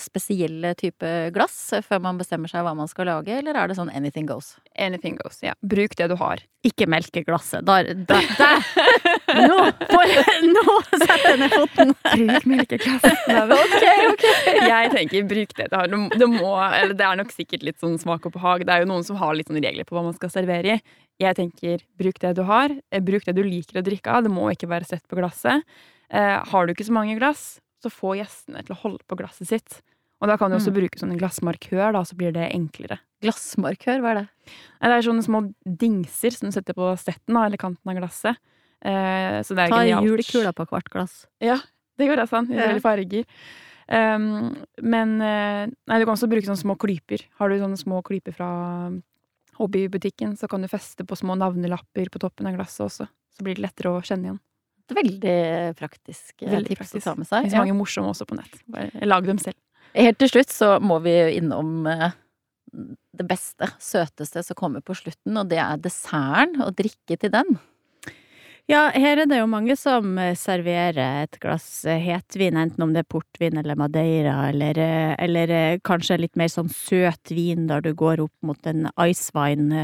spesielle 0.00 0.72
type 0.78 1.10
glass 1.34 1.58
før 1.86 2.02
man 2.02 2.18
bestemmer 2.18 2.50
seg 2.50 2.64
hva 2.66 2.72
man 2.78 2.90
skal 2.90 3.06
lage, 3.10 3.36
eller 3.38 3.58
er 3.58 3.70
det 3.70 3.78
sånn 3.78 3.92
anything 3.94 4.26
goes? 4.30 4.56
Anything 4.74 5.18
goes. 5.20 5.38
Ja. 5.44 5.54
Bruk 5.62 5.94
det 5.98 6.10
du 6.10 6.16
har. 6.18 6.42
Ikke 6.66 6.88
melkeglasset. 6.90 7.66
Der, 7.68 7.92
der, 8.08 8.26
der. 8.42 9.21
Nå, 9.38 9.58
for, 9.90 10.12
nå 10.48 10.74
setter 10.92 11.28
jeg 11.30 11.38
ned 11.42 11.54
foten! 11.54 11.92
Bruk 12.02 12.46
melkekaffe. 12.52 13.12
ok, 13.58 13.84
ok. 14.10 14.24
Jeg 14.72 14.90
tenker 14.94 15.26
bruk 15.30 15.54
det 15.58 15.68
Det, 15.70 15.78
har. 15.78 15.88
Det 16.18 16.28
må, 16.30 16.52
eller 16.60 16.94
det 16.98 17.06
er 17.06 17.18
nok 17.22 17.32
sikkert 17.34 17.62
litt 17.66 17.78
sånn 17.82 17.98
smak 18.02 18.26
og 18.28 18.34
behag. 18.36 18.66
Det 18.68 18.74
er 18.76 18.84
jo 18.84 18.90
noen 18.92 19.04
som 19.06 19.16
har 19.20 19.34
litt 19.38 19.48
sånn 19.50 19.60
regler 19.62 19.86
på 19.88 19.96
hva 19.96 20.04
man 20.06 20.16
skal 20.18 20.32
servere 20.34 20.76
i. 20.76 20.82
Jeg 21.22 21.36
tenker 21.38 21.84
bruk 21.98 22.18
det 22.22 22.34
du 22.38 22.42
har. 22.48 22.72
eh, 22.90 23.00
Bruk 23.04 23.24
det 23.28 23.36
du 23.38 23.42
liker 23.46 23.80
å 23.80 23.86
drikke 23.86 24.10
av. 24.18 24.24
Det 24.26 24.32
må 24.34 24.48
ikke 24.52 24.68
være 24.70 24.88
sett 24.88 25.04
på 25.10 25.18
glasset. 25.20 25.62
Eh, 26.12 26.38
har 26.52 26.66
du 26.66 26.74
ikke 26.74 26.86
så 26.88 26.92
mange 26.96 27.16
glass, 27.18 27.60
så 27.82 27.90
få 27.92 28.16
gjestene 28.18 28.62
til 28.66 28.74
å 28.76 28.80
holde 28.84 29.02
på 29.08 29.16
glasset 29.18 29.48
sitt. 29.48 29.80
Og 30.22 30.28
da 30.30 30.36
kan 30.38 30.52
du 30.52 30.56
også 30.56 30.70
Mm. 30.70 30.76
bruke 30.76 30.98
sånne 31.00 31.16
glassmarkør, 31.18 31.92
da, 31.96 32.02
så 32.06 32.14
blir 32.14 32.30
det 32.32 32.52
enklere. 32.54 33.00
Glassmarkør, 33.24 33.98
hva 34.02 34.10
er 34.12 34.14
det? 34.20 34.28
Det 34.82 34.90
er 34.94 35.02
sånne 35.02 35.24
små 35.26 35.40
dingser 35.66 36.30
som 36.36 36.46
du 36.48 36.52
setter 36.54 36.74
på 36.78 36.92
stetten, 36.98 37.34
da, 37.34 37.46
eller 37.46 37.58
kanten 37.58 37.90
av 37.90 37.96
glasset. 37.98 38.38
Eh, 38.82 39.38
så 39.46 39.54
det 39.54 39.66
er 39.68 39.70
Ta 39.70 39.82
genialt. 39.84 40.08
julekula 40.08 40.52
på 40.58 40.66
hvert 40.70 40.88
glass. 40.90 41.26
Ja, 41.40 41.58
det 41.98 42.08
går 42.10 42.22
også 42.24 42.40
an. 42.40 42.48
I 42.50 42.56
forskjellige 42.58 42.82
farger. 42.82 43.24
Um, 43.92 44.26
men 44.80 45.16
eh, 45.20 45.66
Nei, 45.90 45.98
du 46.00 46.06
kan 46.06 46.14
også 46.16 46.28
bruke 46.30 46.46
sånne 46.46 46.62
små 46.62 46.76
klyper. 46.80 47.24
Har 47.38 47.50
du 47.52 47.58
sånne 47.60 47.78
små 47.78 48.00
klyper 48.06 48.32
fra 48.34 48.48
hobbybutikken, 49.58 50.36
så 50.40 50.48
kan 50.48 50.62
du 50.64 50.68
feste 50.70 51.04
på 51.06 51.16
små 51.18 51.34
navnelapper 51.38 52.08
på 52.12 52.22
toppen 52.22 52.48
av 52.48 52.56
glasset 52.56 52.86
også. 52.86 53.06
Så 53.36 53.44
blir 53.44 53.58
det 53.58 53.66
lettere 53.66 53.92
å 53.92 54.00
kjenne 54.04 54.30
igjen. 54.30 54.40
Veldig 54.92 55.36
praktisk 55.78 56.42
eh, 56.42 56.50
Veldig 56.52 56.72
tips 56.72 56.80
praktisk. 56.82 57.04
å 57.06 57.10
ta 57.10 57.14
med 57.16 57.26
Det 57.26 57.30
seg. 57.30 57.44
finnes 57.46 57.60
mange 57.62 57.76
morsomme 57.78 58.10
også 58.12 58.26
på 58.28 58.36
nett. 58.38 58.56
Bare 58.72 59.06
lag 59.08 59.28
dem 59.28 59.38
selv. 59.40 59.58
Helt 59.94 60.18
til 60.20 60.30
slutt 60.32 60.52
så 60.52 60.72
må 60.80 60.98
vi 61.04 61.12
innom 61.36 61.84
det 62.72 63.26
beste, 63.28 63.68
søteste 63.82 64.40
som 64.46 64.56
kommer 64.56 64.80
på 64.80 64.94
slutten, 64.96 65.36
og 65.36 65.50
det 65.50 65.58
er 65.60 65.76
desserten 65.84 66.62
og 66.64 66.72
drikke 66.78 67.18
til 67.20 67.32
den. 67.34 67.58
Ja, 68.70 68.86
her 68.94 69.18
er 69.18 69.26
det 69.26 69.40
jo 69.40 69.48
mange 69.50 69.74
som 69.76 70.14
eh, 70.22 70.36
serverer 70.38 71.24
et 71.24 71.38
glass 71.42 71.82
eh, 71.88 71.98
hetvin, 72.00 72.56
enten 72.60 72.84
om 72.84 72.92
det 72.94 73.02
er 73.02 73.08
portvin 73.10 73.58
eller 73.58 73.76
madeira, 73.78 74.36
eller, 74.52 74.78
eh, 74.78 75.14
eller 75.18 75.52
kanskje 75.84 76.20
litt 76.22 76.38
mer 76.38 76.50
sånn 76.52 76.70
søt 76.72 77.32
vin 77.34 77.66
der 77.66 77.82
du 77.82 77.90
går 77.98 78.22
opp 78.22 78.34
mot 78.46 78.70
en 78.70 78.86
icewine, 79.02 79.82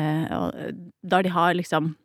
der 1.03 1.27
de 1.27 1.35
har 1.35 1.57
liksom 1.59 1.97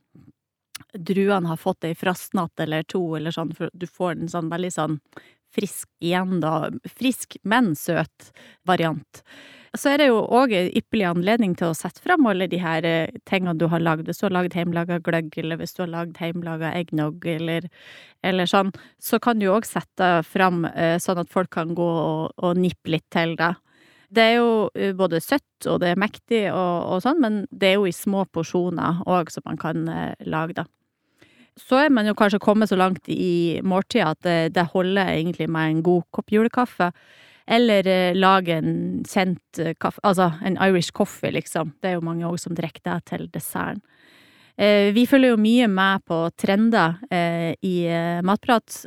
Druene 0.93 1.49
har 1.49 1.57
fått 1.57 1.85
ei 1.87 1.95
frostnatt 1.97 2.59
eller 2.61 2.83
to, 2.89 2.99
eller 3.17 3.33
sånn, 3.33 3.53
for 3.57 3.69
du 3.73 3.85
får 3.89 4.11
en 4.13 4.29
sånn 4.29 4.49
veldig 4.51 4.69
sånn 4.73 4.97
frisk 5.53 5.87
igjen, 6.05 6.39
da. 6.41 6.69
Frisk, 6.97 7.37
men 7.49 7.71
søt 7.77 8.29
variant. 8.69 9.21
Så 9.73 9.89
er 9.89 9.97
det 9.97 10.05
jo 10.11 10.19
òg 10.29 10.51
en 10.53 10.67
ypperlig 10.77 11.05
anledning 11.09 11.55
til 11.57 11.71
å 11.71 11.75
sette 11.77 12.01
fram 12.03 12.27
alle 12.29 12.45
de 12.49 12.59
her 12.61 12.85
eh, 12.85 13.15
tingene 13.25 13.55
du 13.57 13.65
har 13.71 13.81
lagd. 13.81 14.05
Hvis 14.05 14.19
du 14.21 14.27
har 14.27 14.35
lagd 14.35 14.53
hjemmelaga 14.53 14.99
gløgg, 15.01 15.31
eller 15.41 15.57
hvis 15.57 15.73
du 15.73 15.81
har 15.81 15.89
lagd 15.89 16.19
hjemmelaga 16.21 16.69
eggnog, 16.77 17.25
eller, 17.25 17.65
eller 18.21 18.49
sånn, 18.49 18.69
så 19.01 19.17
kan 19.23 19.41
du 19.41 19.47
òg 19.49 19.65
sette 19.65 20.11
fram 20.29 20.67
eh, 20.69 20.99
sånn 21.01 21.23
at 21.23 21.33
folk 21.33 21.49
kan 21.57 21.73
gå 21.73 21.89
og, 22.03 22.35
og 22.37 22.61
nippe 22.61 22.93
litt 22.93 23.07
til 23.15 23.33
deg. 23.39 23.57
Det 24.13 24.27
er 24.27 24.37
jo 24.43 24.53
eh, 24.77 24.93
både 24.93 25.23
søtt 25.25 25.65
og 25.65 25.81
det 25.81 25.95
er 25.95 26.03
mektig 26.05 26.43
og, 26.51 26.93
og 26.93 27.01
sånn, 27.07 27.25
men 27.25 27.41
det 27.49 27.71
er 27.71 27.75
jo 27.79 27.89
i 27.89 27.97
små 27.97 28.27
porsjoner 28.29 29.01
òg 29.09 29.33
som 29.33 29.47
man 29.49 29.57
kan 29.57 29.89
lage, 30.21 30.61
da. 30.61 30.69
Så 31.57 31.81
er 31.81 31.89
man 31.93 32.05
jo 32.05 32.13
kanskje 32.17 32.41
kommet 32.41 32.69
så 32.69 32.77
langt 32.77 33.09
i 33.09 33.57
måltida 33.65 34.13
at 34.13 34.21
det, 34.25 34.39
det 34.53 34.69
holder 34.69 35.15
egentlig 35.17 35.49
med 35.49 35.69
en 35.69 35.85
god 35.85 36.05
kopp 36.13 36.33
julekaffe. 36.33 36.93
Eller 37.47 37.87
eh, 37.87 38.15
lage 38.15 38.55
en 38.55 39.03
kjent 39.07 39.59
eh, 39.59 39.73
kaffe, 39.79 39.99
altså 40.03 40.31
en 40.45 40.57
Irish 40.63 40.93
coffee, 40.95 41.33
liksom. 41.35 41.73
Det 41.81 41.91
er 41.91 41.97
jo 41.97 42.05
mange 42.05 42.27
òg 42.27 42.39
som 42.39 42.55
drikker 42.55 42.83
det 42.87 42.97
til 43.11 43.27
desserten. 43.33 43.81
Eh, 44.55 44.91
vi 44.93 45.07
følger 45.09 45.33
jo 45.33 45.41
mye 45.41 45.67
med 45.67 46.03
på 46.05 46.17
trender 46.37 46.99
i 47.65 47.75
Matprat, 48.21 48.83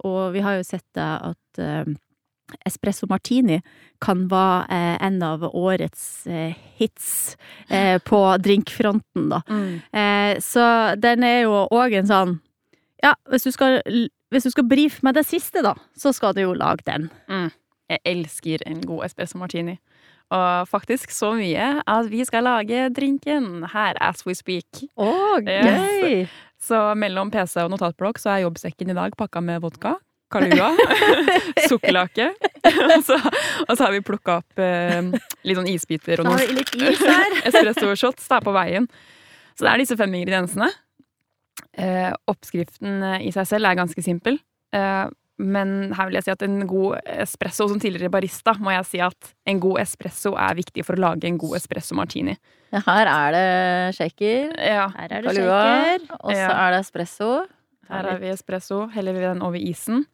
og 0.00 0.32
vi 0.32 0.40
har 0.40 0.56
jo 0.56 0.64
sett 0.64 0.96
at 0.96 1.60
espresso 2.66 3.06
martini 3.06 3.58
kan 4.02 4.24
være 4.30 4.78
en 5.04 5.20
av 5.22 5.44
årets 5.44 6.24
hits 6.78 7.36
på 8.08 8.20
drinkfronten, 8.42 9.28
da. 9.30 9.42
Eh, 9.92 10.40
så 10.40 10.96
den 10.96 11.22
er 11.28 11.42
jo 11.44 11.66
òg 11.68 12.00
en 12.00 12.08
sånn 12.08 12.38
Ja, 13.04 13.14
hvis 13.30 13.44
du 13.44 13.52
skal 13.52 13.78
hvis 14.30 14.44
du 14.46 14.50
skal 14.54 14.68
brife 14.70 15.00
med 15.02 15.16
det 15.18 15.24
siste, 15.26 15.62
da, 15.64 15.74
så 15.98 16.12
skal 16.14 16.34
du 16.36 16.42
jo 16.44 16.52
lage 16.54 16.84
den. 16.86 17.08
Jeg 17.90 18.02
elsker 18.06 18.62
en 18.70 18.82
god 18.86 19.08
espresso 19.08 19.38
martini. 19.40 19.78
Og 20.30 20.68
faktisk 20.70 21.10
så 21.10 21.32
mye 21.34 21.80
at 21.90 22.10
vi 22.10 22.22
skal 22.26 22.46
lage 22.46 22.84
drinken 22.94 23.64
her 23.72 23.98
as 23.98 24.22
we 24.26 24.36
speak. 24.38 24.84
Å, 24.94 25.10
gøy! 25.42 26.28
Så 26.60 26.78
mellom 26.94 27.32
PC 27.34 27.64
og 27.64 27.72
notatblokk 27.72 28.20
så 28.20 28.36
er 28.36 28.44
jobbsekken 28.44 28.92
i 28.92 28.96
dag 28.96 29.16
pakka 29.18 29.42
med 29.42 29.64
vodka. 29.64 29.96
Kalua. 30.30 30.68
sukkerlake. 31.70 32.28
og, 32.94 33.00
så, 33.06 33.16
og 33.66 33.72
så 33.74 33.80
har 33.82 33.94
vi 33.96 34.02
plukka 34.06 34.38
opp 34.38 34.62
eh, 34.62 35.00
litt 35.42 35.58
sånn 35.58 35.70
isbiter 35.72 36.22
og 36.22 36.30
noen 36.30 36.54
litt 36.60 36.76
is 36.78 37.02
her. 37.02 37.40
espresso-shots. 37.50 38.28
Er 38.30 38.44
på 38.44 38.54
veien. 38.54 38.86
Så 39.56 39.66
det 39.66 39.72
er 39.72 39.82
disse 39.82 39.98
fem 39.98 40.14
ingrediensene. 40.20 40.70
Eh, 41.74 42.12
oppskriften 42.30 43.02
eh, 43.08 43.26
i 43.26 43.34
seg 43.34 43.48
selv 43.50 43.66
er 43.66 43.80
ganske 43.80 44.04
simpel. 44.04 44.38
Eh, 44.76 45.06
men 45.40 45.92
her 45.96 46.06
vil 46.10 46.18
jeg 46.18 46.26
si 46.28 46.32
at 46.34 46.42
en 46.46 46.60
god 46.68 46.98
espresso, 47.24 47.66
som 47.70 47.80
tidligere 47.80 48.12
barista, 48.12 48.52
må 48.60 48.70
jeg 48.76 48.86
si 48.90 49.00
at 49.04 49.32
en 49.48 49.60
god 49.62 49.80
espresso 49.82 50.34
er 50.36 50.54
viktig 50.60 50.84
for 50.84 50.94
å 50.98 51.04
lage 51.08 51.24
en 51.30 51.38
god 51.40 51.56
espresso 51.58 51.96
martini. 51.98 52.36
Ja, 52.70 52.82
Her 52.86 53.08
er 53.10 53.32
det 53.34 53.96
shaker, 53.96 54.52
Ja, 54.60 54.86
Her 54.94 55.08
er 55.10 55.22
det 55.22 55.32
kalua, 55.32 55.60
shaker. 55.64 56.16
og 56.20 56.30
så 56.30 56.38
Ja. 56.38 56.50
er 56.68 56.70
det 56.76 56.80
espresso. 56.86 57.32
her 57.90 58.02
har 58.12 58.18
vi 58.22 58.28
espresso. 58.30 58.84
Heller 58.92 59.12
vi 59.12 59.20
den 59.26 59.42
over 59.42 59.58
isen. 59.58 60.04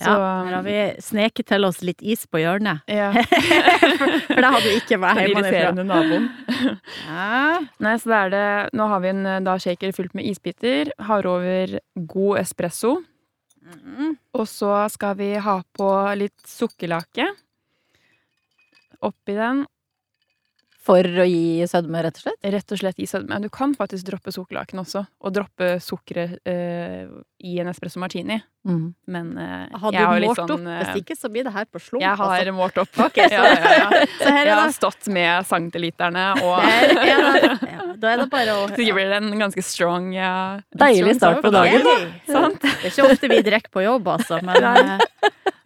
Ja, 0.00 0.14
her 0.44 0.54
har 0.54 0.62
vi 0.64 0.76
sneket 1.00 1.44
til 1.46 1.64
oss 1.64 1.82
litt 1.82 2.00
is 2.02 2.24
på 2.26 2.38
hjørnet. 2.40 2.80
Ja, 2.88 3.10
For 4.30 4.40
det 4.40 4.50
hadde 4.54 4.70
ikke 4.78 4.96
vært 5.00 5.18
hjemmefra. 5.26 5.50
irriterende 5.50 5.84
naboen. 5.84 6.28
Ja. 7.06 7.58
Nei, 7.84 7.94
så 8.00 8.08
det 8.08 8.18
er 8.20 8.30
det 8.32 8.70
Nå 8.80 8.86
har 8.88 9.00
vi 9.04 9.08
en 9.12 9.26
eh, 9.26 9.40
da 9.44 9.56
shaker 9.60 9.92
fylt 9.92 10.14
med 10.16 10.24
isbiter. 10.30 10.90
Har 11.04 11.26
over 11.28 11.78
god 11.96 12.38
espresso. 12.40 12.94
Og 14.36 14.46
så 14.48 14.72
skal 14.92 15.16
vi 15.18 15.34
ha 15.42 15.56
på 15.76 15.88
litt 16.16 16.46
sukkerlake. 16.48 17.26
Oppi 19.04 19.36
den. 19.36 19.64
For 20.80 21.04
å 21.04 21.24
gi 21.28 21.66
sødme, 21.68 22.00
rett 22.06 22.16
og 22.16 22.22
slett. 22.24 22.38
Rett 22.54 22.72
og 22.72 22.78
slett 22.80 23.00
gi 23.02 23.06
sødme. 23.08 23.36
Du 23.44 23.50
kan 23.52 23.74
faktisk 23.76 24.06
droppe 24.06 24.32
sukkerlaken 24.32 24.80
også. 24.80 25.02
Og 25.20 25.34
droppe 25.36 25.74
sukkeret 25.84 26.38
eh, 26.48 27.10
i 27.44 27.58
en 27.60 27.68
espresso 27.68 28.00
martini. 28.00 28.38
Mm. 28.64 28.86
Men 29.12 29.28
eh, 29.40 29.66
jeg 29.68 29.80
har 29.82 29.92
du 29.92 30.22
litt 30.24 30.30
målt 30.30 30.40
opp? 30.40 30.50
sånn 30.54 30.66
eh, 30.68 30.80
Hvis 30.80 31.02
ikke 31.02 31.16
så 31.20 31.30
blir 31.32 31.44
det 31.44 31.52
her 31.52 31.68
på 31.68 31.82
slump. 31.84 32.00
Jeg 32.04 32.16
har 32.16 32.32
altså. 32.38 32.54
målt 32.56 32.80
opp. 32.80 32.96
Okay, 33.10 33.28
så- 33.28 33.44
ja, 33.44 33.60
ja, 33.60 33.74
ja. 33.76 34.08
Så 34.22 34.32
her 34.32 34.50
Jeg 34.50 34.56
har 34.56 34.74
stått 34.76 35.10
med 35.12 35.48
centiliterne 35.48 36.26
og 36.40 36.64
Da 38.00 38.14
er 38.14 38.22
det 38.22 38.28
bare 38.32 38.56
å 38.56 38.66
Sikkert 38.72 38.96
blir 38.96 39.12
det 39.12 39.20
en 39.20 39.32
ganske 39.40 39.64
strong 39.64 40.10
ja, 40.16 40.32
Deilig 40.72 41.18
strong 41.18 41.40
start 41.40 41.44
på 41.44 41.52
dagen, 41.52 41.84
da. 41.84 41.96
Sant? 42.28 42.64
Det 42.64 42.72
er 42.88 42.92
ikke 42.94 43.08
ofte 43.12 43.32
vi 43.32 43.40
drikker 43.50 43.72
på 43.76 43.84
jobb, 43.84 44.08
altså, 44.16 44.40
men 44.44 44.64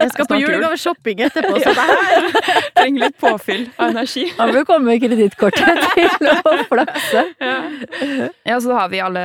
jeg 0.05 0.12
skal 0.14 0.29
på 0.31 0.38
julegaveshopping 0.40 1.23
etterpå, 1.27 1.55
så 1.64 1.73
det 1.75 1.87
her 1.90 2.29
Trenger 2.79 3.07
litt 3.07 3.17
påfyll 3.21 3.64
av 3.79 3.95
energi. 3.95 4.27
Da 4.37 4.49
bør 4.53 4.67
komme 4.69 4.93
med 4.93 5.03
kredittkortet 5.05 5.83
til 5.97 6.31
å 6.31 6.55
flakse. 6.69 7.25
Ja. 7.40 7.57
ja, 8.53 8.61
så 8.61 8.77
har 8.77 8.93
vi 8.93 9.01
alle 9.05 9.25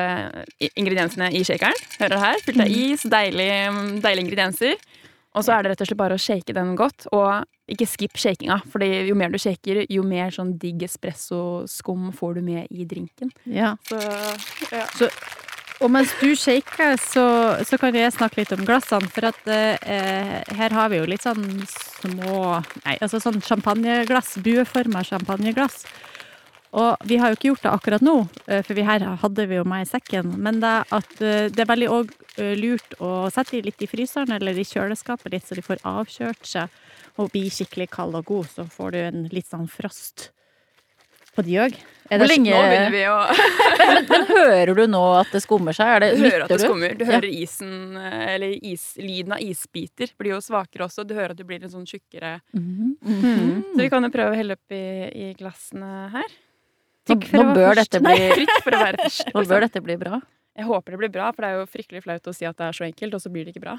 ingrediensene 0.73 1.31
i 1.35 1.43
shakeren. 1.47 1.77
Hører 1.99 2.15
du 2.15 2.23
her? 2.23 2.41
Fylt 2.45 2.63
av 2.63 2.73
is, 2.79 3.05
deilige, 3.09 3.61
deilige 4.03 4.25
ingredienser. 4.27 4.79
Og 5.37 5.45
så 5.45 5.53
er 5.53 5.63
det 5.63 5.73
rett 5.73 5.83
og 5.83 5.89
slett 5.91 5.99
bare 5.99 6.17
å 6.17 6.21
shake 6.21 6.55
den 6.57 6.73
godt, 6.77 7.05
og 7.13 7.45
ikke 7.69 7.85
skip 7.89 8.17
shakinga. 8.17 8.59
For 8.71 8.81
jo 8.83 9.17
mer 9.17 9.29
du 9.33 9.37
shaker, 9.41 9.83
jo 9.85 10.05
mer 10.07 10.33
sånn 10.33 10.55
digg 10.61 10.81
espressoskum 10.87 12.09
får 12.17 12.39
du 12.39 12.45
med 12.47 12.73
i 12.73 12.87
drinken. 12.89 13.29
Ja. 13.45 13.75
Så 13.85 13.99
ja. 14.73 14.87
Og 15.79 15.87
mens 15.87 16.11
du 16.19 16.33
shaker, 16.35 16.97
så, 16.99 17.25
så 17.63 17.77
kan 17.79 17.95
jeg 17.95 18.11
snakke 18.11 18.41
litt 18.41 18.51
om 18.51 18.65
glassene. 18.67 19.07
For 19.15 19.29
at 19.29 19.45
eh, 19.47 20.39
her 20.59 20.75
har 20.75 20.89
vi 20.91 20.99
jo 20.99 21.07
litt 21.07 21.23
sånn 21.23 21.45
små 21.69 22.59
Nei, 22.83 22.97
altså 22.99 23.21
sånn 23.23 23.39
champagneglass. 23.43 24.35
Bueforma 24.43 25.05
champagneglass. 25.07 25.85
Og 26.75 27.07
vi 27.07 27.17
har 27.17 27.31
jo 27.31 27.37
ikke 27.37 27.47
gjort 27.49 27.63
det 27.63 27.71
akkurat 27.71 28.03
nå, 28.05 28.15
eh, 28.51 28.59
for 28.65 28.75
vi 28.77 28.83
her 28.85 29.05
hadde 29.21 29.45
vi 29.49 29.57
jo 29.57 29.63
meg 29.67 29.85
i 29.85 29.89
sekken. 29.89 30.33
Men 30.43 30.59
det, 30.63 30.73
at, 30.95 31.13
eh, 31.23 31.47
det 31.47 31.63
er 31.63 31.71
veldig 31.71 31.91
òg 31.95 32.11
lurt 32.55 32.93
å 33.03 33.27
sette 33.33 33.57
de 33.57 33.65
litt 33.65 33.81
i 33.83 33.87
fryseren 33.89 34.31
eller 34.31 34.55
i 34.55 34.63
kjøleskapet 34.63 35.33
litt, 35.33 35.47
så 35.47 35.57
de 35.57 35.63
får 35.65 35.81
avkjørt 35.87 36.45
seg 36.47 36.75
og 37.19 37.33
blir 37.33 37.51
skikkelig 37.51 37.89
kald 37.91 38.19
og 38.19 38.27
god. 38.29 38.51
Så 38.51 38.67
får 38.71 38.95
du 38.95 38.99
en 39.01 39.23
litt 39.31 39.49
sånn 39.49 39.67
frost 39.71 40.29
på 41.35 41.43
de 41.47 41.57
òg. 41.63 41.79
Hvor 42.09 42.29
lenge 42.31 42.49
Nå 42.51 42.61
begynner 42.71 42.93
vi 42.93 43.03
å 43.05 43.17
men, 43.79 44.07
men 44.09 44.25
hører 44.29 44.71
du 44.75 44.83
nå 44.89 45.01
at 45.19 45.29
det 45.35 45.41
skummer 45.43 45.75
seg? 45.77 45.91
Er 45.95 46.03
det, 46.03 46.09
Du 46.17 46.23
hører 46.25 46.45
at 46.45 46.53
det 46.53 46.59
skummer. 46.63 46.95
Du 46.97 47.05
hører 47.05 47.27
isen, 47.29 47.73
eh, 48.01 48.25
eller 48.35 48.55
is, 48.65 48.85
lyden 48.97 49.35
av 49.37 49.43
isbiter 49.45 50.11
blir 50.17 50.33
jo 50.35 50.41
svakere 50.43 50.87
også. 50.87 51.05
Du 51.07 51.13
hører 51.17 51.35
at 51.35 51.39
du 51.39 51.45
blir 51.47 51.61
en 51.63 51.73
sånn 51.73 51.85
tjukkere 51.89 52.39
Mhm. 52.53 52.95
Mm. 53.05 53.63
Så 53.75 53.81
vi 53.83 53.89
kan 53.93 54.03
jo 54.03 54.09
prøve 54.13 54.33
å 54.33 54.37
helle 54.39 54.57
oppi 54.57 54.79
i 55.13 55.29
glassene 55.37 56.09
her. 56.15 56.33
Nå, 57.09 57.15
nå 57.33 57.45
bør 57.55 57.79
dette 57.79 58.01
bli 58.03 58.45
for 58.65 58.75
først. 58.83 59.31
Nå 59.33 59.45
bør 59.49 59.65
dette 59.65 59.81
bli 59.81 59.95
bra. 60.01 60.19
Jeg 60.59 60.67
håper 60.67 60.91
det 60.93 60.99
blir 61.05 61.11
bra, 61.13 61.29
for 61.31 61.45
det 61.45 61.49
er 61.53 61.61
jo 61.61 61.69
fryktelig 61.71 62.03
flaut 62.03 62.27
å 62.27 62.33
si 62.35 62.45
at 62.45 62.57
det 62.59 62.67
er 62.67 62.75
så 62.75 62.85
enkelt, 62.89 63.15
og 63.15 63.21
så 63.23 63.31
blir 63.31 63.45
det 63.47 63.53
ikke 63.55 63.63
bra. 63.63 63.77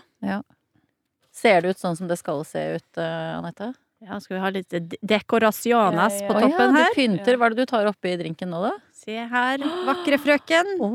Ser 1.30 1.60
det 1.62 1.74
ut 1.74 1.78
sånn 1.82 1.96
som 1.98 2.08
det 2.10 2.16
skal 2.18 2.40
se 2.48 2.62
ut, 2.78 2.88
uh, 2.98 3.36
Anette? 3.38 3.68
Ja, 4.00 4.16
skal 4.18 4.38
vi 4.38 4.40
ha 4.40 4.48
litt 4.54 4.68
de- 4.72 4.98
dekorasjones 5.04 6.14
Ja, 6.16 6.22
ja. 6.22 6.28
på 6.28 6.34
Å 6.34 6.40
ja, 6.40 6.46
toppen 6.48 6.74
du 6.74 6.84
pynter. 6.96 7.36
Hva 7.36 7.46
er 7.50 7.54
det 7.54 7.58
du 7.66 7.68
tar 7.68 7.88
oppi 7.90 8.14
drinken 8.16 8.48
nå, 8.48 8.60
da? 8.64 8.70
Se 8.96 9.12
her, 9.28 9.58
vakre 9.88 10.16
frøken. 10.22 10.70
Å, 10.80 10.90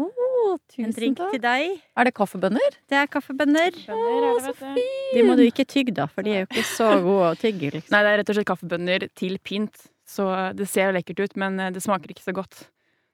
En 0.82 0.92
drink 0.96 1.18
takk. 1.20 1.32
til 1.36 1.42
deg. 1.44 1.76
Er 1.98 2.04
det 2.10 2.14
kaffebønner? 2.18 2.78
Det 2.90 2.98
er 2.98 3.08
kaffebønner. 3.14 3.78
Bønner, 3.86 4.40
så 4.46 4.54
fint! 4.58 4.80
De 5.14 5.24
må 5.28 5.36
du 5.38 5.44
ikke 5.46 5.66
tygge, 5.70 5.94
da, 5.94 6.06
for 6.08 6.24
de 6.26 6.32
er 6.34 6.40
jo 6.46 6.50
ikke 6.50 6.66
så 6.66 6.90
gode 7.04 7.30
å 7.34 7.38
tygge. 7.38 7.72
Liksom. 7.78 7.92
Nei, 7.94 8.02
det 8.06 8.12
er 8.14 8.18
rett 8.24 8.30
og 8.34 8.36
slett 8.40 8.50
kaffebønner 8.50 9.08
til 9.18 9.38
pynt. 9.46 9.86
Så 10.06 10.26
det 10.58 10.68
ser 10.70 10.90
jo 10.92 10.98
lekkert 11.00 11.24
ut, 11.26 11.36
men 11.42 11.60
eh, 11.60 11.72
det 11.74 11.82
smaker 11.86 12.10
ikke 12.14 12.26
så 12.26 12.34
godt. 12.38 12.68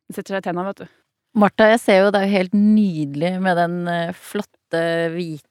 Det 0.08 0.16
setter 0.20 0.36
seg 0.38 0.44
i 0.44 0.48
tenna, 0.50 0.64
vet 0.72 0.84
du. 0.84 0.88
Martha, 1.40 1.68
jeg 1.72 1.80
ser 1.80 2.02
jo 2.04 2.10
det 2.12 2.20
er 2.20 2.28
jo 2.28 2.36
helt 2.38 2.56
nydelig 2.56 3.34
med 3.44 3.56
den 3.60 3.78
eh, 3.88 4.12
flotte, 4.16 4.82
hvite, 5.16 5.48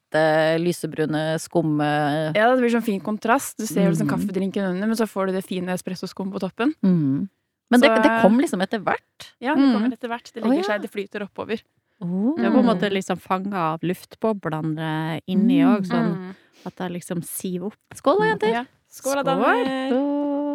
lysebrune 0.58 1.38
skumme... 1.38 1.86
Ja, 2.34 2.48
det 2.50 2.60
blir 2.60 2.72
sånn 2.72 2.82
fin 2.82 3.00
kontrast. 3.00 3.58
Du 3.60 3.66
ser 3.66 3.84
jo 3.86 3.92
liksom 3.92 4.08
mm. 4.08 4.14
kaffedrinken 4.16 4.64
under, 4.72 4.86
men 4.90 4.96
så 4.98 5.06
får 5.06 5.30
du 5.30 5.32
det 5.38 5.44
fine 5.46 5.68
espressoskum 5.74 6.32
på 6.34 6.40
toppen. 6.42 6.74
Mm. 6.82 7.28
Men 7.70 7.80
det, 7.80 7.86
Så, 7.86 8.02
det 8.02 8.10
eh, 8.10 8.22
kom 8.24 8.40
liksom 8.40 8.60
etter 8.64 8.80
hvert. 8.82 9.28
Ja, 9.38 9.54
det 9.54 9.62
Mm. 9.62 9.72
kommer 9.76 9.92
etter 9.94 10.08
hvert. 10.08 10.32
Det 10.34 10.42
legger 10.42 10.56
oh, 10.56 10.58
ja. 10.58 10.66
seg, 10.66 10.82
det 10.82 10.90
flyter 10.90 11.22
oppover. 11.22 11.62
Det 12.00 12.46
er 12.46 12.50
på 12.50 12.58
en 12.62 12.66
måte 12.66 12.88
liksom 12.90 13.18
fanga 13.20 13.74
av 13.74 13.80
luftboblene 13.84 15.20
inni 15.28 15.60
òg, 15.68 15.84
sånn 15.86 16.14
Mm. 16.16 16.34
at 16.66 16.76
det 16.76 16.90
liksom 16.96 17.22
siver 17.22 17.66
opp. 17.70 17.76
Skål 17.94 18.18
da, 18.18 18.26
jenter! 18.32 18.48
Ja. 18.48 18.64
Skål, 18.90 19.20
da, 19.20 19.22
damer! 19.22 19.90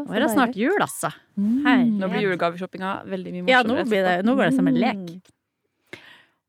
Nå 0.05 0.13
er 0.13 0.19
det 0.19 0.31
snart 0.33 0.55
jul, 0.55 0.75
altså. 0.81 1.09
Mm. 1.37 1.97
Nå 2.01 2.09
blir 2.11 2.25
julegaveshoppinga 2.27 3.05
veldig 3.07 3.31
mye 3.31 3.43
morsommere. 3.45 3.55
Ja, 3.55 3.63
nå, 3.63 3.89
blir 3.89 4.03
det, 4.03 4.25
nå 4.25 4.35
går 4.35 4.49
det 4.49 4.55
som 4.57 4.67
en 4.67 4.75
lek. 4.81 5.31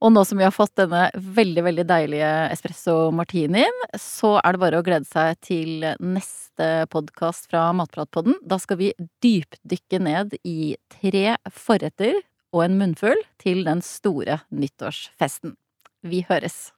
Og 0.04 0.12
nå 0.12 0.22
som 0.28 0.36
vi 0.36 0.44
har 0.44 0.52
fått 0.52 0.74
denne 0.76 1.06
veldig, 1.16 1.62
veldig 1.70 1.84
deilige 1.88 2.30
espresso 2.52 2.96
martinien, 3.16 3.84
så 3.96 4.34
er 4.42 4.52
det 4.52 4.60
bare 4.60 4.80
å 4.82 4.84
glede 4.84 5.08
seg 5.08 5.40
til 5.44 5.86
neste 6.04 6.84
podkast 6.92 7.48
fra 7.48 7.70
Matpratpodden. 7.76 8.36
Da 8.44 8.60
skal 8.60 8.80
vi 8.82 8.92
dypdykke 9.24 10.02
ned 10.04 10.36
i 10.44 10.76
tre 10.92 11.38
forretter 11.48 12.20
og 12.52 12.66
en 12.66 12.78
munnfull 12.80 13.24
til 13.40 13.64
den 13.66 13.80
store 13.84 14.42
nyttårsfesten. 14.52 15.56
Vi 16.04 16.26
høres! 16.28 16.75